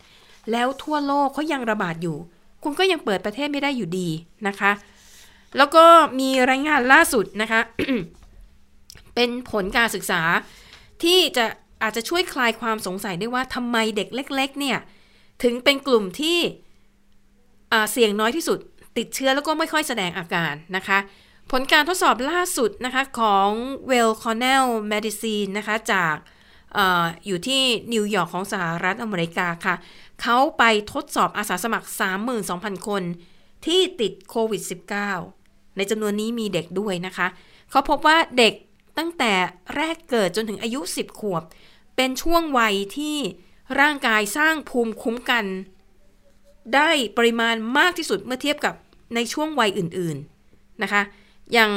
[0.52, 2.18] แล้วทั่วโลกเขายังระบาดอยู่
[2.64, 4.10] คุณก็ยังเปิดประเทศไม่ได้อยู่ดี
[4.48, 4.72] นะคะ
[5.58, 5.86] แล้วก็
[6.20, 7.62] มีรายงานล่าสุดนะคะ
[9.16, 10.22] เป็นผลการศึกษา
[11.04, 11.46] ที่จะ
[11.84, 14.78] อาจจะช่วยคลายความสงสัยได้ว่าทำไมเด็กเล็ก ๆ เนี่ย
[15.44, 16.40] ถึงเป็นกลุ่มที่
[17.92, 18.60] เสี่ยงน้อยที่สุด
[18.98, 20.98] ติดเชื้อแล้วก็ไม่ค่อยแสดงอาการนะคะ
[21.52, 23.50] ผลการทดสอบล่าสุดนะคะของ
[23.90, 26.16] Well Cornell Medicine นะคะจาก
[26.78, 27.62] อออยู่ที่
[27.94, 29.76] นิวยอร์กของสหรัฐอเมริกาค่ะ
[30.22, 30.64] เขาไป
[30.94, 31.88] ทดสอบอาสาสมัคร
[32.38, 33.04] 32,000 คน
[33.66, 34.62] ที่ติดโควิด
[35.20, 37.28] -19 ในจำนวนนี้มีเด็กด้วยนะคะ
[37.70, 38.54] เขาพบว่าเด็ก
[38.98, 39.34] ตั้งแต่
[39.76, 41.44] แรกเกิดจนถึงอายุ 10 ขวบ
[41.96, 43.18] เป็นช่วงวัยที่
[43.80, 45.46] ร่างกายสร้างภูมิคุ้มกัน
[46.76, 48.74] ได้ปริมาณมากที่สุดเมื่อเทียบกับ
[49.16, 51.02] ในช่วงวัยอื่นๆนะคะ
[51.54, 51.72] อย่าง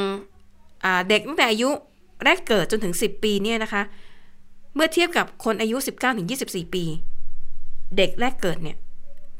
[0.98, 1.70] าเด็กตั้งแต่อายุ
[2.24, 3.82] แรกเกิดจนถึง 10 ปีเนี่ยนะคะ
[4.74, 5.76] เมื่อเทียบกับคนอายุ
[6.26, 6.84] 19-24 ปี
[7.96, 8.76] เด็กแรกเกิดเนี่ย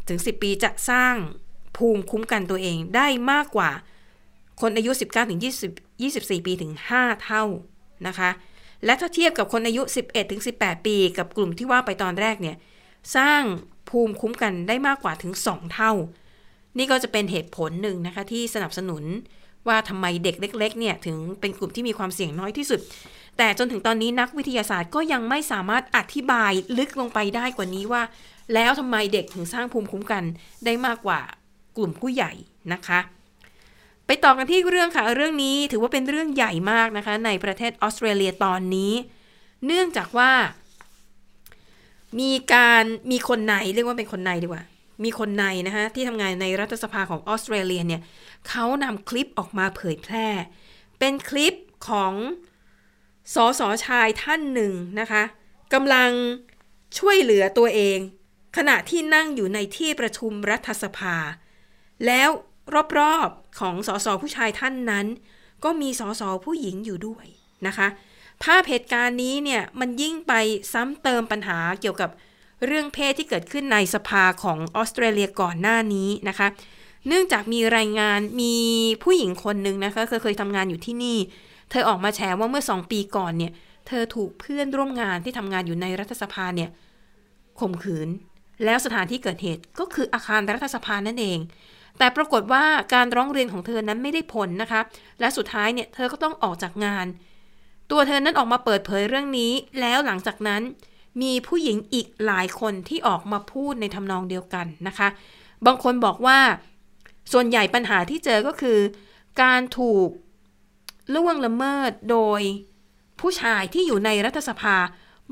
[0.08, 1.14] ถึง 10 ปีจะสร้าง
[1.76, 3.70] ภูมิคุ้มกันตัวเองได้มากกว่า
[4.60, 4.90] คนอายุ
[5.46, 7.44] 19-20 24 ปีถึง 5 เท่า
[8.06, 8.30] นะคะ
[8.84, 9.82] และถ้าเทียบกับคนอายุ
[10.34, 12.56] 11-18 ปี กับกลุ่มที่ว่าไปตอนแรกเนี่ย
[13.16, 13.42] สร้าง
[13.90, 15.92] ภูมิคุ้มกันได้มากกว่าถึง 2 เท่า
[16.78, 19.04] นี่ก็จะเป็นเหตุผลหนึ่งนะคะที่สนับสนุน
[19.68, 22.80] ว่าทำไมเด็กเล็กๆเนี่ยถึงเป็นกลุ่มที่มีความเสี่ยงน้อยที่สุด
[23.38, 28.02] แต่จนถึงตอนนี้นักวิทยาศาสตร์ก็ยังไม่สามารถอธิบายลึกลงไปได้กว่านี้ว่า
[28.54, 30.24] แล้วทำไมเด็กถึงสร้างภูมิคุ้มกัน
[30.64, 31.20] ได้มากกว่า
[31.76, 32.32] กลุ่มผู้ใหญ่
[32.72, 33.00] นะคะ
[34.06, 38.92] ไปต่อกันที่เรื่องค่ะเรื่องนี้ถือว่าเป็นเรื่องใหญ่มากนะคะในประเทศออสเตรเลียตอนนี้
[39.66, 40.30] เนื่องจากว่า
[42.20, 44.64] มีการมีคนในเรียกว่าเป็นคนในดีกว่า
[45.04, 48.02] มีคนในนะคะที่ทำงานในรัฐสภาของออสเตรเลียเนี่ย
[48.48, 50.26] เขานำคลิปออกมาเผยแพร่
[50.98, 51.54] เป็นคลิป
[51.88, 52.12] ของ
[53.34, 55.22] สอสอชายท่านหนึ่งนะคะ
[55.74, 56.10] กำลัง
[56.98, 57.98] ช่วยเหลือตัวเอง
[58.56, 61.16] ขณะที่นั่งอยู่ในที่ประชุมรัฐสภา
[62.06, 62.28] แล้ว
[62.98, 65.06] รอบๆของสสผู้ชายท่านนั้น
[65.64, 67.26] ก็มีสสผู้หญิงอยู่ด้วย
[67.66, 67.88] นะคะ
[68.44, 70.32] ภาพเหตุการณ์นี้เนี่ยมันยิ่งไป
[70.72, 72.10] ซ้ำเติมปัญหาเกี่ยวกับ
[72.66, 76.48] เรื่องเพศที่เกิดขึ้นในสภาของออสเตรเลียก่อนหน้านี้นะคะ
[77.08, 78.54] เนื่องจากมีรายงานมี
[79.02, 81.18] ผู้หญิงคนหนึ่งนะคะเคยเคยทำงานอยู่ที่นี่
[81.70, 83.52] เธอออกมาแชร์ว่าเมื่อสองปีก่อนเนี่ย
[83.86, 86.70] เธอถูกเพื่อนร่วมงานที่ทำงานอยู่ในรัฐสภาเนี่ย
[87.60, 88.08] ข่มขืน
[88.64, 91.38] แล้วสถานที่เกิดเหตุก็คืออาคารรัฐสภานั่นเอง
[91.98, 92.64] แต่ปรากฏว่า
[92.94, 94.80] การร้องเรียนของเธอนั้นไม่ได้ผลนะคะ
[95.20, 97.06] และสุดท้ายเนี่ยเธอก็ต้องออกจากงาน
[97.90, 100.62] ตัวเธอนั้นออกมาเปิดเผยเรื่องนี้ แล้วหลังจากนั้น
[101.22, 105.08] มีผู้หญิงอีกหลายคนที่ออกมาพูดในทำนองเดียวกันนะคะ
[105.66, 106.38] บางคนบอกว่า
[107.32, 108.78] ส่วนใหญ่ปัญหาที่เจอก็คือ
[109.42, 110.08] การถูก
[111.14, 112.40] ล่วงละเมิดโดย
[113.20, 114.76] ผู้ชายที่อยู่ในรัฐสภา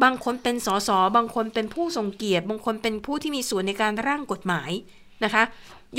[0.02, 4.70] บางคนเป็นสสบางคนเป็นผู้ทรงเกียรติ บางคนเป็นผู้ที่มีส่วนในการร่างกฎหมาย
[5.24, 5.42] นะคะ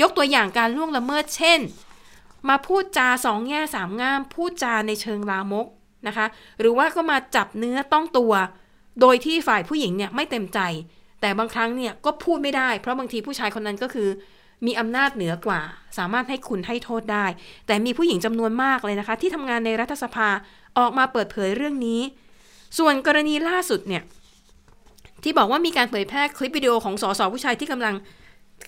[0.00, 1.60] ยกตัวอย่างการล่วงละเมิดเช่น
[2.48, 5.66] มาพูดจาสองแง่สามง่าม พูดจาในเชิงลามก
[6.06, 6.26] นะคะ
[6.60, 8.32] หรือว่าก็มาจับเนื้อต้องตัว
[9.00, 10.60] โดยที่ฝ่ายผู้หญิงเนี่ยไม่เต็มใจ
[11.20, 14.08] แต่บางครั้งเนี่ยก็พูดไม่ได้ เพราะบางทีผู้ชายคนนั้นก็คือ
[14.66, 15.60] มีอำนาจเหนือกว่า
[15.98, 17.26] สามารถให้คุณให้โทษได้
[17.66, 20.28] แต่มีผู้หญิงจำนวนมากเลยนะคะ ที่ทำงานในรัฐสภา
[20.78, 22.00] ออกมาเปิดเผยเรื่องนี้
[22.78, 24.02] ส่วนกรณีล่าสุดเนี่ย
[25.22, 27.94] ที่บอกว่ามีการเผยแพร่คลิปวิดีโอของสสผู้ชายที่กำลัง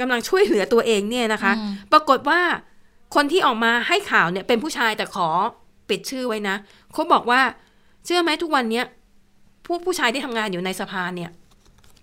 [0.00, 1.52] กำลังช่วยเหลือตัวเองเนี่ยนะคะ
[1.92, 2.40] ปรากฏว่า
[3.14, 5.28] คนที่ออกมาให้ข่าวเนี่ยเป็นผู้ชายแต่ขอ
[5.90, 6.56] ปิดชื่อไว้นะ
[6.92, 7.40] เขาบอกว่า
[8.04, 8.84] เชื่อไหมทุกวันเนี้ย
[9.66, 11.30] พวกผู้ชายที่ทำงานอยู่ในสภาเนี่ย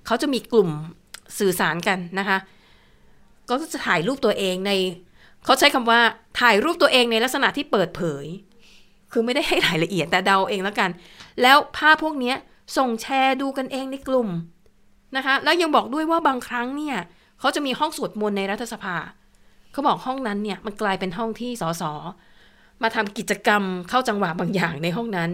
[0.05, 0.69] เขาจะมีกลุ่ม
[1.39, 2.38] สื่อสารกันนะคะ
[3.49, 4.71] ก็จะถ่ายรูปตัวเองใน
[5.45, 5.99] เขาใช้คำว่า
[6.39, 8.25] ถ่ายรูปตัวเองในลักษณะที่เปิดเผย
[9.11, 10.89] คือไม่ได้ให้รายละเอียดแต่เดาเองแล้วกัน
[11.41, 12.33] แล้วภาพพวกนี้
[12.77, 14.29] ส่งแชร์ดูกันเองในกลุ่ม
[15.15, 16.97] นะคะ แล้วยังบอกด้วยว่าบางครั้งเนี่ย
[17.39, 18.95] เขาจะมีห้องสวดมนต์ในรัฐสภา
[19.71, 21.83] เขาบอกห้องนั้นเนี่ยมันกลายเป็นห้องที่สส
[22.84, 25.32] มาทำกิจกรรมเข้าจังหวะบางอย่างในห้องนั้น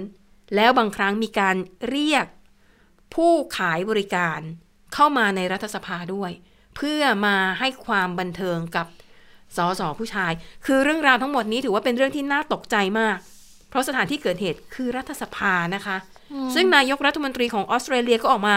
[0.55, 1.55] แล้วบางครั้งมีการ
[1.89, 2.25] เรียก
[3.15, 4.39] ผู้ขายบริการ
[4.93, 6.31] เข้ามาในรัฐสภาด้วย
[6.75, 8.87] เพื่อมาให้ความบันเทิงกับ
[9.57, 10.31] สสผู้ชาย
[10.65, 13.17] คือเรื่องราวทั้งหมดนี้ถือว่าเป็นเรื่องที่น่าตกใจมาก
[13.69, 15.97] เพราะสถานที่เกิดเหตุคือรัฐสภานะคะ
[16.55, 18.55] ซึ่งนายกรัฐมนตรีของออสเตรเลียก็ออกมา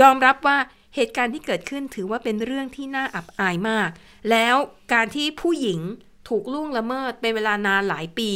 [0.00, 0.58] ยอมรับว่า
[0.94, 3.88] เหตุการณ์ที่เกิดขึ้นถือว่าเป็นเรื่องที่น่าอับอายมาก
[4.30, 4.56] แล้ว
[4.92, 5.80] การที่ผู้หญิง
[6.28, 8.30] ถูกล่วงละเมิดเป็นเวลานานหลายปี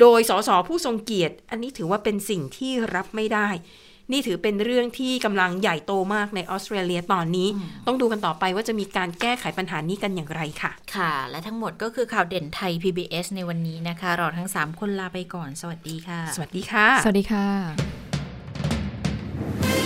[0.00, 3.48] โดยสสผู้ทรงเกียรติ อันนี้ถือว่าเป็นสิ่งที่รับไม่ได้
[4.12, 7.48] นี่ถือเป็นเรื่องที่กำลังใหญ่โตมากในออสเตรเลียตอนนี้
[7.86, 19.85] ต้องดูกันต่อไปว่าจะมีการแก้ไขปัญหานี้กันอย่างไรค่ะ ค่ะ และทั้งหมดก็คือข่าวเด่นไทย PBS ในวันนี้นะคะ เราทั้ง 3 คนลาไปก่อน สวัสดีค่ะ สวัสดีค่ะ สวัสดีค่ะ